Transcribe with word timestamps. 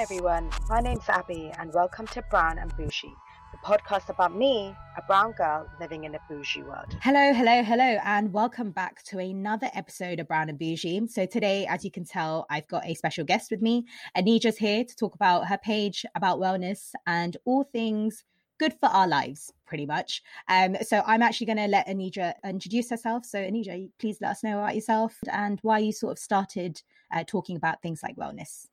Everyone, 0.00 0.48
my 0.70 0.80
name's 0.80 1.06
Abby 1.10 1.52
and 1.58 1.74
welcome 1.74 2.06
to 2.06 2.22
Brown 2.30 2.58
and 2.58 2.74
Bougie, 2.74 3.12
the 3.52 3.58
podcast 3.58 4.08
about 4.08 4.34
me, 4.34 4.74
a 4.96 5.02
brown 5.06 5.32
girl 5.32 5.68
living 5.78 6.04
in 6.04 6.14
a 6.14 6.18
bougie 6.26 6.62
world. 6.62 6.96
Hello, 7.02 7.34
hello, 7.34 7.62
hello, 7.62 7.98
and 8.02 8.32
welcome 8.32 8.70
back 8.70 9.02
to 9.04 9.18
another 9.18 9.68
episode 9.74 10.18
of 10.18 10.26
Brown 10.26 10.48
and 10.48 10.58
Bougie. 10.58 11.06
So 11.08 11.26
today, 11.26 11.66
as 11.66 11.84
you 11.84 11.90
can 11.90 12.06
tell, 12.06 12.46
I've 12.48 12.66
got 12.66 12.86
a 12.86 12.94
special 12.94 13.26
guest 13.26 13.50
with 13.50 13.60
me. 13.60 13.84
Anedra's 14.16 14.56
here 14.56 14.84
to 14.86 14.96
talk 14.96 15.14
about 15.14 15.48
her 15.48 15.58
page 15.58 16.06
about 16.14 16.40
wellness 16.40 16.92
and 17.06 17.36
all 17.44 17.64
things 17.64 18.24
good 18.58 18.72
for 18.80 18.86
our 18.86 19.06
lives, 19.06 19.52
pretty 19.66 19.84
much. 19.84 20.22
Um, 20.48 20.76
so 20.80 21.02
I'm 21.06 21.20
actually 21.20 21.48
going 21.48 21.58
to 21.58 21.68
let 21.68 21.88
Anedra 21.88 22.32
introduce 22.42 22.88
herself. 22.88 23.26
So 23.26 23.38
Anija, 23.38 23.90
please 23.98 24.16
let 24.22 24.30
us 24.30 24.42
know 24.42 24.60
about 24.60 24.74
yourself 24.74 25.18
and 25.30 25.58
why 25.60 25.80
you 25.80 25.92
sort 25.92 26.12
of 26.12 26.18
started 26.18 26.80
uh, 27.12 27.22
talking 27.26 27.56
about 27.56 27.82
things 27.82 28.02
like 28.02 28.16
wellness. 28.16 28.69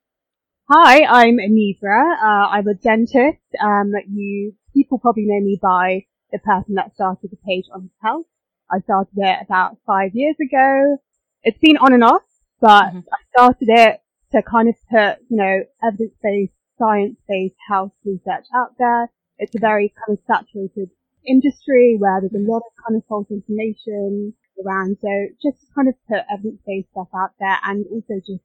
Hi, 0.70 1.06
I'm 1.06 1.38
Anedra. 1.38 2.18
Uh, 2.22 2.48
I'm 2.52 2.68
a 2.68 2.74
dentist. 2.74 3.40
Um, 3.64 3.94
you 4.12 4.54
people 4.74 5.00
probably 5.00 5.24
know 5.26 5.40
me 5.40 5.58
by 5.62 6.04
the 6.34 6.40
person 6.40 6.76
that 6.76 6.94
started 6.94 7.32
the 7.32 7.38
page 7.38 7.64
on 7.74 7.90
health. 8.04 8.26
I 8.70 8.82
started 8.82 9.14
it 9.16 9.46
about 9.46 9.78
five 9.88 10.12
years 10.14 10.36
ago. 10.42 10.98
It's 11.44 11.58
been 11.60 11.78
on 11.78 11.94
and 11.94 12.04
off, 12.04 12.28
but 12.60 12.92
mm-hmm. 12.92 13.00
I 13.00 13.18
started 13.34 13.70
it 13.70 14.02
to 14.34 14.42
kind 14.44 14.68
of 14.68 14.76
put, 14.92 15.24
you 15.30 15.38
know, 15.38 15.64
evidence-based, 15.88 16.52
science-based 16.78 17.56
health 17.70 17.94
research 18.04 18.48
out 18.54 18.76
there. 18.78 19.10
It's 19.38 19.56
a 19.56 19.60
very 19.60 19.94
kind 19.96 20.20
of 20.20 20.24
saturated 20.28 20.90
industry 21.26 21.96
where 21.98 22.20
there's 22.20 22.36
a 22.36 22.44
lot 22.44 22.64
of 22.68 22.74
kind 22.86 22.98
of 22.98 23.08
false 23.08 23.32
information 23.32 24.34
around. 24.60 24.98
So 25.00 25.08
just 25.42 25.64
kind 25.74 25.88
of 25.88 25.96
put 26.10 26.28
evidence-based 26.30 26.90
stuff 26.92 27.08
out 27.16 27.32
there 27.40 27.56
and 27.64 27.86
also 27.88 28.20
just 28.20 28.44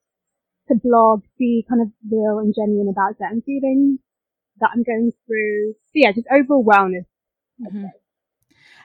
to 0.69 0.75
blog, 0.75 1.23
be 1.39 1.65
kind 1.69 1.83
of 1.83 1.89
real 2.11 2.39
and 2.39 2.55
genuine 2.55 2.88
about 2.88 3.18
certain 3.18 3.43
feelings 3.43 3.99
that 4.60 4.71
I'm 4.74 4.82
going 4.82 5.13
through. 5.27 5.74
So 5.87 5.93
yeah, 5.95 6.13
just 6.13 6.27
overall 6.30 6.65
wellness. 6.65 7.07
Mm-hmm. 7.60 7.87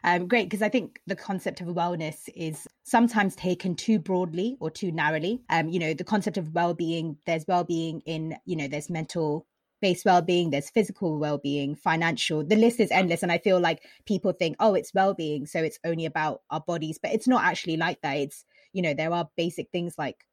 Um, 0.04 0.28
great, 0.28 0.50
because 0.50 0.62
I 0.62 0.70
think 0.70 1.00
the 1.08 1.16
concept 1.16 1.60
of 1.62 1.68
wellness 1.68 2.30
is 2.36 2.68
sometimes 2.84 3.36
taken 3.36 3.76
too 3.76 4.00
broadly 4.00 4.58
or 4.60 4.70
too 4.70 4.92
narrowly. 4.92 5.42
Um, 5.50 5.70
you 5.70 5.80
know, 5.80 5.94
the 5.94 6.04
concept 6.04 6.38
of 6.38 6.54
well-being, 6.54 7.18
there's 7.26 7.46
well-being 7.48 8.02
in, 8.06 8.38
you 8.46 8.56
know, 8.56 8.68
there's 8.68 8.90
mental 8.90 9.48
based 9.82 10.06
well-being 10.06 10.50
there's 10.50 10.70
physical 10.70 11.20
well-being 11.20 11.76
financial 11.76 12.44
the 12.44 12.56
list 12.56 12.80
is 12.80 12.90
endless 12.92 13.22
and 13.22 13.32
i 13.32 13.38
feel 13.38 13.60
like 13.60 13.84
people 14.06 14.32
think 14.32 14.56
oh 14.60 14.74
it's 14.74 14.94
well-being 14.94 15.46
so 15.46 15.60
it's 15.60 15.80
only 15.86 16.06
about 16.06 16.42
our 16.50 16.62
bodies 16.62 16.98
but 17.02 17.12
it's 17.12 17.28
not 17.28 17.44
actually 17.44 17.78
like 17.78 18.02
that 18.02 18.18
it's 18.18 18.44
you 18.74 18.82
know 18.82 18.94
there 18.94 19.14
are 19.14 19.30
basic 19.38 19.70
things 19.72 19.94
like 19.98 20.26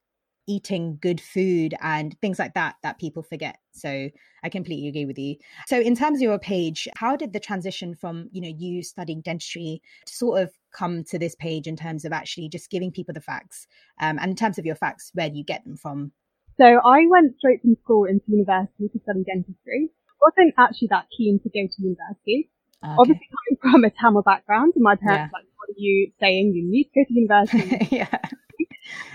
eating 0.47 0.99
good 1.01 1.21
food 1.21 1.75
and 1.81 2.19
things 2.21 2.39
like 2.39 2.55
that 2.55 2.77
that 2.83 2.99
people 2.99 3.23
forget 3.23 3.59
so 3.73 4.09
i 4.43 4.49
completely 4.49 4.89
agree 4.89 5.07
with 5.07 5.19
you. 5.19 5.37
So 5.67 5.81
in 5.81 5.97
terms 5.97 6.19
of 6.19 6.23
your 6.23 6.39
page 6.39 6.87
how 6.97 7.17
did 7.17 7.33
the 7.33 7.41
transition 7.41 7.95
from 7.95 8.29
you 8.33 8.41
know 8.41 8.55
you 8.57 8.83
studying 8.83 9.21
dentistry 9.21 9.83
to 10.07 10.15
sort 10.15 10.43
of 10.43 10.51
come 10.73 11.05
to 11.05 11.19
this 11.19 11.35
page 11.35 11.67
in 11.67 11.77
terms 11.77 12.05
of 12.05 12.13
actually 12.13 12.49
just 12.49 12.71
giving 12.71 12.91
people 12.91 13.15
the 13.15 13.21
facts 13.21 13.67
um, 14.01 14.19
and 14.19 14.31
in 14.31 14.37
terms 14.37 14.59
of 14.59 14.67
your 14.67 14.75
facts 14.75 15.11
where 15.15 15.31
do 15.31 15.37
you 15.37 15.45
get 15.45 15.65
them 15.65 15.77
from? 15.77 16.13
So 16.59 16.65
i 16.65 17.07
went 17.11 17.37
straight 17.39 17.63
from 17.63 17.77
school 17.83 18.05
into 18.05 18.25
university 18.29 18.89
to 18.93 19.01
study 19.03 19.25
dentistry. 19.25 19.91
Wasn't 20.23 20.55
actually 20.59 20.89
that 20.89 21.07
keen 21.17 21.41
to 21.43 21.49
go 21.49 21.67
to 21.67 21.83
university. 21.83 22.51
Okay. 22.85 22.97
obviously 22.99 23.29
coming 23.33 23.57
from 23.63 23.85
a 23.85 23.91
tamil 23.99 24.21
background 24.21 24.75
my 24.77 24.95
parents 24.95 25.33
yeah. 25.33 25.39
like 25.39 25.47
what 25.57 25.71
are 25.71 25.79
you 25.79 26.13
saying? 26.21 26.53
You 26.55 26.71
need 26.71 26.85
to 26.85 27.01
go 27.01 27.05
to 27.09 27.15
university. 27.15 27.89
Yeah 27.97 28.19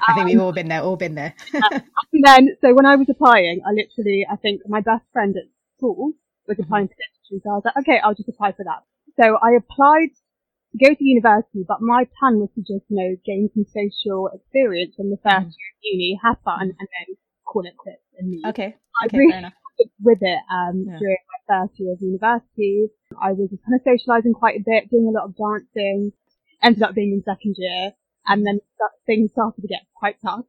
I 0.08 0.14
think 0.14 0.28
we've 0.28 0.40
all 0.40 0.54
been 0.54 0.68
there, 0.68 0.82
all 0.82 0.96
been 0.96 1.16
there. 1.16 1.34
and 1.54 2.24
then, 2.24 2.58
so 2.62 2.74
when 2.74 2.86
I 2.86 2.96
was 2.96 3.08
applying, 3.10 3.62
I 3.66 3.72
literally, 3.72 4.26
I 4.30 4.36
think 4.36 4.62
my 4.68 4.82
best 4.82 5.04
friend 5.14 5.36
at 5.38 5.44
school 5.78 6.14
was 6.48 6.56
mm-hmm. 6.56 6.64
applying 6.64 6.88
for 6.88 6.96
dentistry, 6.96 7.42
so 7.44 7.50
I 7.52 7.54
was 7.54 7.64
like, 7.66 7.78
okay, 7.84 8.00
I'll 8.04 8.16
just 8.16 8.30
apply 8.30 8.54
for 8.54 8.66
that. 8.66 8.84
So 9.20 9.38
I 9.38 9.58
applied 9.58 10.12
to 10.72 10.78
go 10.78 10.94
to 10.94 11.04
university, 11.04 11.66
but 11.68 11.82
my 11.82 12.08
plan 12.20 12.40
was 12.40 12.50
to 12.56 12.62
just, 12.62 12.86
you 12.90 12.98
know, 12.98 13.16
gain 13.26 13.50
some 13.54 13.66
social 13.66 14.30
experience 14.34 14.96
in 14.98 15.10
the 15.10 15.18
1st 15.18 15.32
mm-hmm. 15.32 15.54
year 15.54 15.70
of 15.74 15.82
uni, 15.84 16.20
have 16.24 16.38
fun, 16.44 16.62
and 16.62 16.88
then 16.88 17.16
call 17.46 17.66
it 17.66 17.78
quits 17.78 18.04
and 18.18 18.32
leave. 18.32 18.46
Okay. 18.46 18.76
I 19.02 19.06
okay, 19.06 19.18
really 19.18 19.52
with 20.00 20.20
it 20.22 20.40
um, 20.52 20.86
yeah. 20.88 20.98
during 21.00 21.18
my 21.32 21.40
first 21.48 21.80
year 21.80 21.94
of 21.94 22.02
university. 22.02 22.88
I 23.22 23.32
was 23.32 23.50
kind 23.50 23.80
of 23.80 23.86
socialising 23.86 24.34
quite 24.34 24.60
a 24.60 24.64
bit, 24.66 24.90
doing 24.90 25.08
a 25.08 25.12
lot 25.12 25.26
of 25.26 25.36
dancing. 25.36 26.12
Ended 26.62 26.84
up 26.84 26.96
being 26.96 27.14
in 27.14 27.24
second 27.24 27.56
year. 27.58 27.92
And 28.30 28.46
then 28.46 28.62
things 29.06 29.32
started 29.32 29.62
to 29.62 29.68
get 29.68 29.90
quite 29.96 30.22
tough. 30.24 30.46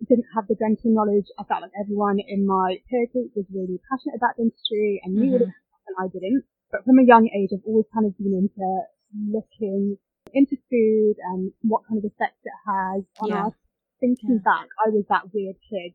I 0.00 0.04
didn't 0.08 0.32
have 0.34 0.48
the 0.48 0.56
dental 0.56 0.90
knowledge. 0.90 1.26
I 1.38 1.44
felt 1.44 1.62
like 1.62 1.76
everyone 1.78 2.18
in 2.18 2.46
my 2.46 2.80
peer 2.88 3.06
group 3.12 3.32
was 3.36 3.44
really 3.52 3.78
passionate 3.90 4.16
about 4.16 4.36
dentistry 4.36 5.00
and 5.04 5.14
knew 5.14 5.36
mm-hmm. 5.36 5.50
it 5.50 5.54
and 5.86 5.96
I 6.00 6.08
didn't. 6.08 6.44
But 6.70 6.84
from 6.84 6.98
a 6.98 7.04
young 7.04 7.28
age, 7.28 7.50
I've 7.52 7.66
always 7.66 7.86
kind 7.92 8.06
of 8.06 8.16
been 8.16 8.34
into 8.34 8.66
looking 9.12 9.98
into 10.34 10.56
food 10.68 11.16
and 11.32 11.52
what 11.62 11.82
kind 11.88 11.98
of 11.98 12.04
effects 12.04 12.44
it 12.44 12.58
has 12.66 13.04
on 13.20 13.28
yeah. 13.28 13.46
us. 13.46 13.54
Thinking 14.00 14.40
yeah. 14.40 14.44
back, 14.44 14.68
I 14.78 14.90
was 14.90 15.04
that 15.08 15.34
weird 15.34 15.56
kid 15.68 15.92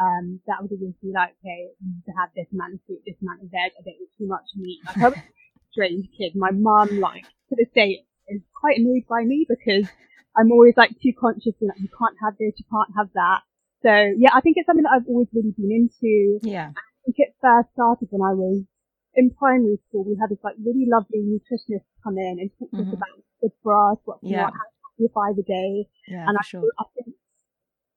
um, 0.00 0.40
that 0.46 0.62
would 0.62 0.72
always 0.72 0.94
be 1.02 1.12
like, 1.12 1.34
okay, 1.44 1.68
to 2.06 2.12
have 2.16 2.30
this 2.34 2.46
amount 2.52 2.74
of 2.74 2.80
fruit, 2.86 3.02
this 3.04 3.20
amount 3.20 3.42
of 3.42 3.50
veg, 3.50 3.72
I 3.76 3.82
don't 3.84 4.00
eat 4.00 4.10
too 4.16 4.26
much 4.26 4.48
meat. 4.56 4.80
Like, 4.86 4.96
I 4.96 5.08
was 5.08 5.18
a 5.18 5.60
strange 5.72 6.08
kid. 6.16 6.32
My 6.34 6.50
mum, 6.50 7.00
like, 7.00 7.24
to 7.50 7.56
this 7.56 7.68
day, 7.74 8.04
is 8.28 8.40
quite 8.58 8.78
annoyed 8.78 9.04
by 9.08 9.24
me 9.24 9.46
because 9.48 9.90
I'm 10.36 10.52
always 10.52 10.74
like 10.76 10.90
too 11.02 11.12
conscious 11.18 11.54
that 11.60 11.66
like, 11.66 11.80
you 11.80 11.88
can't 11.90 12.16
have 12.22 12.34
this, 12.38 12.54
you 12.56 12.64
can't 12.70 12.90
have 12.96 13.08
that. 13.14 13.40
So 13.82 13.92
yeah, 14.18 14.30
I 14.34 14.40
think 14.40 14.56
it's 14.56 14.66
something 14.66 14.84
that 14.84 14.94
I've 14.94 15.08
always 15.08 15.28
really 15.32 15.54
been 15.56 15.72
into. 15.72 16.38
Yeah. 16.42 16.70
I 16.76 16.98
think 17.04 17.16
it 17.18 17.34
first 17.40 17.72
started 17.72 18.08
when 18.10 18.22
I 18.22 18.34
was 18.34 18.62
in 19.14 19.30
primary 19.30 19.78
school. 19.88 20.04
We 20.04 20.18
had 20.20 20.30
this 20.30 20.42
like 20.44 20.54
really 20.62 20.86
lovely 20.86 21.24
nutritionist 21.24 21.88
come 22.04 22.18
in 22.18 22.38
and 22.38 22.50
talk 22.58 22.70
to 22.70 22.76
mm-hmm. 22.76 22.90
us 22.90 22.94
about 22.94 23.16
the 23.42 23.50
brass, 23.64 23.96
what 24.04 24.18
yeah. 24.22 24.50
what 24.96 25.12
five 25.14 25.38
a 25.38 25.42
day. 25.42 25.88
Yeah, 26.06 26.28
and 26.28 26.36
I, 26.36 26.44
sure. 26.44 26.62
I 26.78 26.84
think 26.94 27.16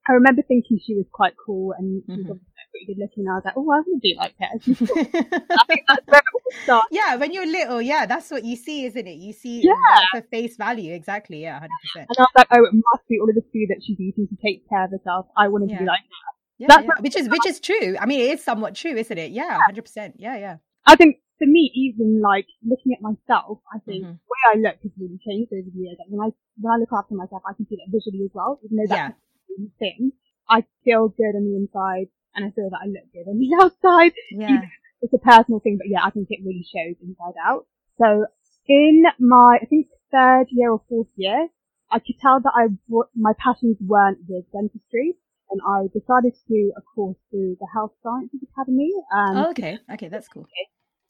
I 0.07 0.13
remember 0.13 0.41
thinking 0.41 0.79
she 0.79 0.95
was 0.95 1.05
quite 1.11 1.33
cool 1.38 1.73
and 1.77 2.01
mm-hmm. 2.03 2.15
she 2.15 2.21
was 2.27 2.39
pretty 2.73 2.85
good 2.88 3.01
looking. 3.01 3.27
I 3.29 3.35
was 3.35 3.45
like, 3.45 3.55
oh, 3.55 3.61
I 3.69 3.79
want 3.79 3.88
to 3.94 4.00
be 4.01 4.15
like 4.17 4.33
her. 4.39 4.51
I 4.57 5.63
think 5.67 5.81
that's 5.88 6.07
where 6.07 6.22
started. 6.64 6.88
Yeah, 6.91 7.16
when 7.16 7.34
you're 7.34 7.46
little, 7.46 7.81
yeah, 7.81 8.06
that's 8.06 8.30
what 8.31 8.44
you 8.44 8.56
see, 8.56 8.86
isn't 8.86 9.08
it? 9.08 9.18
You 9.18 9.34
see 9.34 9.62
yeah. 9.64 9.74
for 10.12 10.22
face 10.30 10.56
value, 10.58 10.94
exactly. 10.94 11.41
Yeah, 11.41 11.59
hundred 11.59 11.80
percent. 11.81 12.08
And 12.09 12.18
I 12.18 12.22
was 12.22 12.30
like, 12.38 12.47
oh, 12.52 12.64
it 12.66 12.74
must 12.74 13.08
be 13.08 13.19
all 13.19 13.30
of 13.30 13.36
the 13.36 13.41
food 13.41 13.68
that 13.69 13.81
she's 13.86 14.00
eating 14.00 14.28
to 14.28 14.36
take 14.44 14.68
care 14.69 14.86
of 14.86 14.92
herself. 14.92 15.28
I 15.38 15.47
want 15.47 15.68
to 15.68 15.74
yeah. 15.74 15.80
be 15.80 15.86
like 15.86 16.02
that. 16.02 16.34
Yeah, 16.59 16.68
that's 16.69 16.84
yeah. 16.84 17.02
which 17.02 17.16
is 17.16 17.30
which 17.30 17.46
is 17.46 17.59
true. 17.59 17.97
I 18.00 18.06
mean, 18.06 18.22
it 18.22 18.40
is 18.40 18.44
somewhat 18.44 18.75
true, 18.75 18.96
isn't 18.96 19.18
it? 19.18 19.31
Yeah, 19.31 19.59
hundred 19.66 19.84
percent. 19.84 20.16
Yeah, 20.18 20.38
yeah. 20.38 20.58
I 20.86 20.96
think 20.96 21.18
for 21.40 21.47
me, 21.47 21.72
even 21.74 22.22
like 22.22 22.47
looking 22.63 22.94
at 22.94 23.02
myself, 23.02 23.59
I 23.74 23.80
think 23.80 24.03
mm-hmm. 24.03 24.13
the 24.13 24.30
way 24.31 24.42
I 24.53 24.58
look 24.58 24.78
has 24.81 24.92
really 25.00 25.19
changed 25.25 25.52
over 25.52 25.66
the 25.66 25.80
years. 25.80 25.97
Like 26.00 26.09
when 26.09 26.22
I 26.22 26.30
when 26.62 26.72
I 26.74 26.78
look 26.78 26.94
after 26.94 27.16
myself, 27.16 27.42
I 27.47 27.53
can 27.53 27.68
see 27.68 27.75
that 27.75 27.90
visually 27.92 28.25
as 28.25 28.31
well, 28.34 28.59
even 28.63 28.78
though 28.78 28.90
that's 28.90 29.16
yeah. 29.58 29.68
thing. 29.80 30.12
I 30.47 30.63
feel 30.84 31.08
good 31.08 31.36
on 31.36 31.46
the 31.46 31.56
inside 31.56 32.08
and 32.36 32.46
I 32.46 32.52
feel 32.52 32.69
that 32.69 32.84
I 32.84 32.88
look 32.88 33.08
good 33.13 33.30
on 33.30 33.40
the 33.40 33.50
outside. 33.63 34.13
Yeah. 34.31 34.62
It's 35.03 35.14
a 35.14 35.19
personal 35.19 35.59
thing, 35.59 35.78
but 35.78 35.91
yeah, 35.91 36.00
I 36.03 36.09
think 36.09 36.28
it 36.31 36.40
really 36.46 36.64
shows 36.64 36.96
inside 37.03 37.36
out. 37.44 37.68
So 38.00 38.25
in 38.68 39.03
my, 39.19 39.59
I 39.62 39.66
think 39.66 39.88
third 40.12 40.47
year 40.50 40.72
or 40.72 40.81
fourth 40.88 41.12
year, 41.16 41.50
I 41.91 42.00
could 42.00 42.18
tell 42.22 42.40
that 42.40 42.53
I, 42.56 42.72
my 43.16 43.34
passions 43.38 43.78
weren't 43.81 44.19
with 44.28 44.46
dentistry 44.52 45.16
and 45.52 45.62
I 45.62 45.92
decided 45.94 46.34
to 46.34 46.46
do 46.47 46.74
a 46.78 46.81
course 46.81 47.18
through 47.30 47.58
the 47.59 47.68
Health 47.74 47.92
Sciences 48.02 48.40
Academy. 48.50 48.92
Um, 49.13 49.38
oh, 49.38 49.50
okay. 49.52 49.78
Okay. 49.92 50.08
That's 50.08 50.28
cool. 50.28 50.47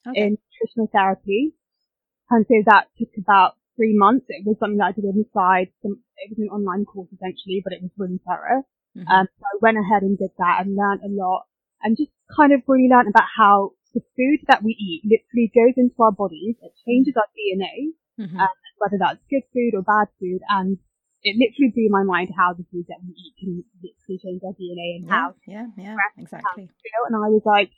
Okay. 0.08 0.20
In 0.20 0.38
nutritional 0.42 0.90
therapy. 0.92 1.54
And 2.30 2.46
so 2.50 2.56
that 2.66 2.88
took 2.98 3.14
about 3.18 3.54
three 3.76 3.96
months. 3.96 4.26
It 4.28 4.46
was 4.46 4.58
something 4.60 4.78
that 4.78 4.92
I 4.92 4.92
did 4.92 5.06
on 5.06 5.16
the 5.16 5.30
side. 5.34 5.70
Some, 5.82 6.02
it 6.18 6.32
was 6.32 6.40
an 6.40 6.50
online 6.50 6.86
course 6.86 7.08
essentially, 7.14 7.62
but 7.64 7.74
it 7.74 7.82
was 7.82 7.92
really 7.98 8.20
thorough. 8.28 8.66
Mm-hmm. 8.98 9.08
Um, 9.08 9.28
so 9.40 9.44
I 9.46 9.56
went 9.62 9.78
ahead 9.78 10.02
and 10.02 10.18
did 10.18 10.32
that 10.38 10.66
and 10.66 10.76
learned 10.76 11.02
a 11.06 11.14
lot 11.14 11.46
and 11.82 11.96
just 11.96 12.12
kind 12.36 12.54
of 12.54 12.62
really 12.68 12.90
learned 12.90 13.10
about 13.10 13.30
how 13.38 13.72
the 13.94 14.02
food 14.18 14.42
that 14.50 14.64
we 14.64 14.74
eat 14.74 15.06
literally 15.06 15.50
goes 15.54 15.78
into 15.78 15.96
our 16.02 16.12
bodies. 16.12 16.58
It 16.62 16.74
changes 16.86 17.14
our 17.18 17.30
DNA, 17.34 17.94
mm-hmm. 18.20 18.38
um, 18.38 18.58
whether 18.82 18.98
that's 18.98 19.22
good 19.30 19.46
food 19.54 19.78
or 19.78 19.86
bad 19.86 20.10
food. 20.20 20.42
And 20.50 20.78
it 21.22 21.38
literally 21.40 21.72
blew 21.72 21.90
my 21.94 22.04
mind 22.04 22.34
how 22.36 22.54
the 22.54 22.66
food 22.74 22.90
that 22.90 23.00
we 23.06 23.14
eat 23.16 23.34
can 23.40 23.64
literally 23.80 24.20
change 24.20 24.42
our 24.44 24.58
DNA 24.58 25.00
and 25.00 25.06
yeah, 25.06 25.14
how. 25.14 25.28
Yeah, 25.48 25.68
yeah, 25.78 25.96
exactly. 26.18 26.68
And 27.08 27.16
I 27.16 27.30
was 27.30 27.46
like, 27.46 27.72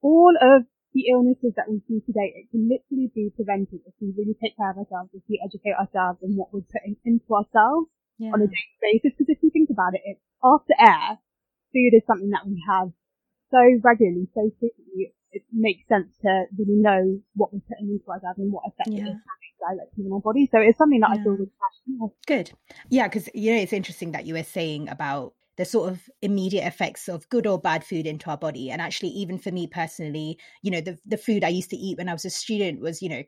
all 0.00 0.34
of 0.40 0.64
the 0.96 1.12
illnesses 1.12 1.52
that 1.60 1.68
we 1.68 1.84
see 1.86 2.00
today, 2.02 2.32
it 2.32 2.50
can 2.50 2.66
literally 2.66 3.12
be 3.12 3.30
prevented 3.36 3.84
if 3.84 3.94
we 4.00 4.16
really 4.16 4.34
take 4.40 4.56
care 4.56 4.72
of 4.72 4.80
ourselves, 4.80 5.12
if 5.12 5.22
we 5.28 5.38
educate 5.44 5.76
ourselves 5.76 6.18
in 6.24 6.34
what 6.34 6.48
we're 6.50 6.66
putting 6.66 6.96
into 7.04 7.28
ourselves 7.28 7.92
yeah. 8.16 8.32
on 8.32 8.40
a 8.40 8.48
daily 8.48 8.78
basis. 8.80 9.12
Because 9.14 9.30
if 9.30 9.38
you 9.44 9.50
think 9.52 9.68
about 9.70 9.94
it, 9.94 10.02
it's 10.04 10.24
after 10.42 10.74
air, 10.80 11.20
food 11.76 11.92
is 11.92 12.02
something 12.08 12.32
that 12.32 12.48
we 12.48 12.56
have 12.64 12.90
so 13.50 13.62
regularly, 13.84 14.28
so 14.34 14.50
frequently, 14.60 15.14
it 15.32 15.42
makes 15.52 15.86
sense 15.88 16.16
to 16.22 16.44
really 16.58 16.80
know 16.80 17.20
what 17.34 17.52
we're 17.52 17.60
putting 17.68 17.90
into 17.90 18.10
our 18.10 18.20
diet 18.20 18.38
and 18.38 18.52
what 18.52 18.64
effect 18.66 18.88
yeah. 18.88 19.00
it 19.00 19.02
is 19.02 19.16
having 19.16 19.76
directly 19.76 20.04
in 20.06 20.12
our 20.12 20.20
body. 20.20 20.48
So 20.50 20.58
it's 20.58 20.78
something 20.78 21.00
that 21.00 21.10
yeah. 21.14 21.20
I 21.20 21.22
feel 21.22 21.32
really 21.32 21.50
passionate 21.60 22.12
Good. 22.26 22.52
Yeah, 22.90 23.08
because, 23.08 23.28
you 23.34 23.54
know, 23.54 23.60
it's 23.60 23.72
interesting 23.72 24.12
that 24.12 24.26
you 24.26 24.34
were 24.34 24.42
saying 24.42 24.88
about 24.88 25.34
the 25.56 25.64
sort 25.64 25.90
of 25.90 26.00
immediate 26.22 26.66
effects 26.66 27.08
of 27.08 27.28
good 27.28 27.46
or 27.46 27.58
bad 27.58 27.84
food 27.84 28.06
into 28.06 28.30
our 28.30 28.38
body. 28.38 28.70
And 28.70 28.80
actually, 28.80 29.10
even 29.10 29.38
for 29.38 29.50
me 29.50 29.66
personally, 29.66 30.38
you 30.62 30.70
know, 30.70 30.80
the, 30.80 30.98
the 31.04 31.18
food 31.18 31.44
I 31.44 31.48
used 31.48 31.70
to 31.70 31.76
eat 31.76 31.98
when 31.98 32.08
I 32.08 32.12
was 32.12 32.24
a 32.24 32.30
student 32.30 32.80
was, 32.80 33.02
you 33.02 33.08
know, 33.08 33.22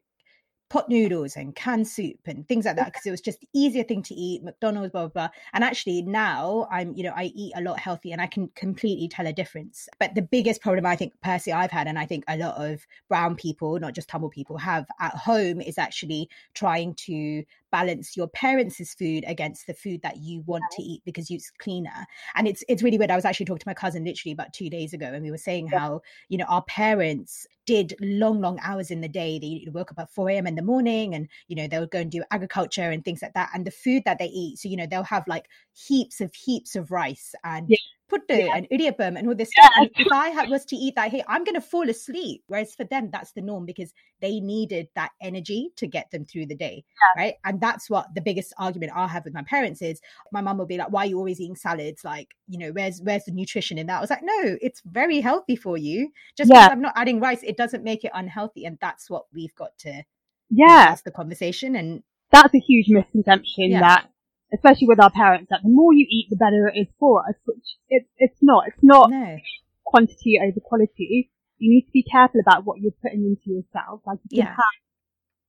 pot 0.71 0.89
noodles 0.89 1.37
and 1.37 1.55
canned 1.57 1.87
soup 1.87 2.21
and 2.27 2.47
things 2.49 2.65
like 2.65 2.77
that 2.77 2.87
because 2.87 3.05
it 3.05 3.11
was 3.11 3.21
just 3.21 3.41
the 3.41 3.49
easier 3.53 3.83
thing 3.83 4.03
to 4.03 4.15
eat 4.15 4.43
mcdonald's 4.43 4.93
blah, 4.93 5.03
blah 5.09 5.27
blah. 5.27 5.29
And 5.53 5.65
actually 5.65 6.03
now 6.03 6.69
i'm 6.71 6.95
you 6.95 7.03
know 7.03 7.13
i 7.17 7.25
eat 7.35 7.53
a 7.57 7.61
lot 7.61 7.79
healthy 7.79 8.13
and 8.13 8.23
i 8.23 8.27
can 8.27 8.49
completely 8.55 9.09
tell 9.09 9.27
a 9.27 9.33
difference. 9.33 9.89
But 9.99 10.15
the 10.15 10.23
biggest 10.23 10.63
problem 10.63 10.87
i 10.87 10.97
think 10.97 11.13
personally 11.23 11.59
i've 11.61 11.73
had 11.73 11.87
and 11.89 11.99
i 11.99 12.07
think 12.07 12.25
a 12.29 12.39
lot 12.39 12.57
of 12.57 12.87
brown 13.09 13.35
people 13.35 13.79
not 13.79 13.95
just 13.95 14.09
tamil 14.09 14.31
people 14.31 14.57
have 14.57 14.87
at 15.01 15.15
home 15.17 15.61
is 15.61 15.77
actually 15.77 16.29
trying 16.55 16.95
to 16.95 17.45
balance 17.71 18.17
your 18.17 18.29
parents' 18.29 18.95
food 18.95 19.25
against 19.27 19.67
the 19.67 19.75
food 19.75 20.01
that 20.03 20.19
you 20.19 20.43
want 20.47 20.65
to 20.73 20.83
eat 20.83 21.03
because 21.05 21.31
it's 21.31 21.51
cleaner. 21.59 22.07
And 22.35 22.49
it's 22.49 22.65
it's 22.69 22.83
really 22.83 22.99
weird. 22.99 23.11
I 23.11 23.17
was 23.17 23.25
actually 23.25 23.47
talking 23.47 23.61
to 23.61 23.69
my 23.69 23.75
cousin 23.75 24.05
literally 24.05 24.33
about 24.33 24.53
two 24.53 24.71
days 24.71 24.93
ago, 24.93 25.07
and 25.07 25.23
we 25.23 25.31
were 25.31 25.39
saying 25.39 25.69
yeah. 25.73 25.79
how 25.79 26.03
you 26.29 26.39
know 26.39 26.47
our 26.49 26.63
parents 26.65 27.47
did 27.67 27.95
long, 28.01 28.41
long 28.41 28.59
hours 28.63 28.91
in 28.91 29.01
the 29.01 29.09
day. 29.09 29.39
They 29.39 29.71
woke 29.71 29.93
up 29.93 29.99
at 30.01 30.11
4 30.11 30.31
a.m. 30.31 30.47
in 30.49 30.57
the 30.57 30.63
morning 30.63 31.15
and, 31.15 31.29
you 31.47 31.55
know, 31.55 31.69
they'll 31.69 31.87
go 31.87 32.01
and 32.01 32.11
do 32.11 32.25
agriculture 32.33 32.91
and 32.91 33.05
things 33.05 33.23
like 33.23 33.35
that. 33.35 33.51
And 33.55 33.65
the 33.65 33.71
food 33.71 34.03
that 34.07 34.19
they 34.19 34.27
eat, 34.27 34.59
so, 34.59 34.69
you 34.69 34.77
know, 34.77 34.87
they'll 34.91 35.05
have 35.05 35.23
like 35.29 35.47
heaps 35.73 36.21
of 36.21 36.35
heaps 36.35 36.75
of 36.75 36.91
rice 36.91 37.33
and 37.45 37.67
yeah 37.69 37.77
puttu 38.11 38.39
yeah. 38.39 38.57
and 38.57 38.69
idiyappam 38.71 39.19
and 39.19 39.29
all 39.29 39.35
this 39.35 39.51
stuff. 39.57 39.71
And 39.77 39.91
if 39.97 40.13
I 40.13 40.29
had, 40.29 40.49
was 40.55 40.65
to 40.67 40.77
eat 40.77 40.95
that, 40.97 41.11
hey, 41.11 41.23
I'm 41.29 41.45
going 41.45 41.55
to 41.55 41.61
fall 41.61 41.89
asleep. 41.89 42.43
Whereas 42.47 42.75
for 42.75 42.85
them, 42.85 43.11
that's 43.13 43.33
the 43.33 43.43
norm 43.43 43.67
because 43.67 43.93
they 44.21 44.41
needed 44.41 44.89
that 44.95 45.11
energy 45.23 45.71
to 45.77 45.87
get 45.87 46.11
them 46.11 46.25
through 46.25 46.47
the 46.47 46.55
day, 46.55 46.85
yeah. 46.85 47.23
right? 47.23 47.35
And 47.45 47.61
that's 47.61 47.89
what 47.89 48.07
the 48.15 48.21
biggest 48.21 48.53
argument 48.59 48.93
I 48.95 49.07
have 49.07 49.25
with 49.25 49.35
my 49.35 49.43
parents 49.43 49.83
is. 49.83 50.01
My 50.33 50.41
mum 50.41 50.59
will 50.59 50.67
be 50.67 50.79
like, 50.79 50.91
"Why 50.91 51.05
are 51.05 51.07
you 51.07 51.19
always 51.19 51.41
eating 51.41 51.57
salads? 51.57 52.05
Like, 52.05 52.35
you 52.49 52.59
know, 52.59 52.73
where's 52.73 53.01
where's 53.03 53.25
the 53.25 53.33
nutrition 53.33 53.79
in 53.79 53.87
that?" 53.87 53.99
I 53.99 54.01
was 54.01 54.11
like, 54.11 54.23
"No, 54.23 54.57
it's 54.61 54.83
very 54.85 55.21
healthy 55.21 55.57
for 55.57 55.79
you. 55.79 56.11
Just 56.37 56.51
yeah. 56.51 56.67
because 56.67 56.73
I'm 56.73 56.83
not 56.83 56.95
adding 56.97 57.21
rice, 57.21 57.43
it 57.43 57.57
doesn't 57.57 57.85
make 57.85 58.05
it 58.05 58.13
unhealthy." 58.15 58.65
And 58.65 58.79
that's 58.81 59.09
what 59.09 59.27
we've 59.33 59.55
got 59.55 59.77
to 59.79 60.03
yeah, 60.51 60.87
that's 60.89 61.03
the 61.03 61.11
conversation 61.11 61.77
and 61.77 62.03
that's 62.33 62.55
a 62.55 62.59
huge 62.59 62.89
misconception 62.89 63.71
yeah. 63.71 63.81
that 63.81 64.11
especially 64.53 64.89
with 64.89 65.01
our 65.01 65.11
parents, 65.11 65.49
that 65.51 65.61
the 65.63 65.71
more 65.71 65.93
you 65.93 66.07
eat, 66.09 66.29
the 66.31 66.37
better 66.37 66.69
it 66.69 66.79
is 66.79 66.89
for 66.99 67.27
us, 67.29 67.35
which 67.45 67.79
it, 67.89 68.07
it's 68.19 68.39
not. 68.43 68.65
It's 68.69 68.83
not 68.83 69.11
no. 69.11 69.37
quantity 69.85 70.41
over 70.43 70.61
quality. 70.61 71.31
You 71.59 71.71
need 71.71 71.87
to 71.87 71.93
be 71.93 72.03
careful 72.03 72.41
about 72.41 72.65
what 72.65 72.81
you're 72.81 72.97
putting 73.03 73.25
into 73.25 73.57
yourself. 73.57 74.01
Like 74.07 74.19
you 74.29 74.43
can 74.43 74.47
yeah. 74.47 74.57
have, 74.57 74.77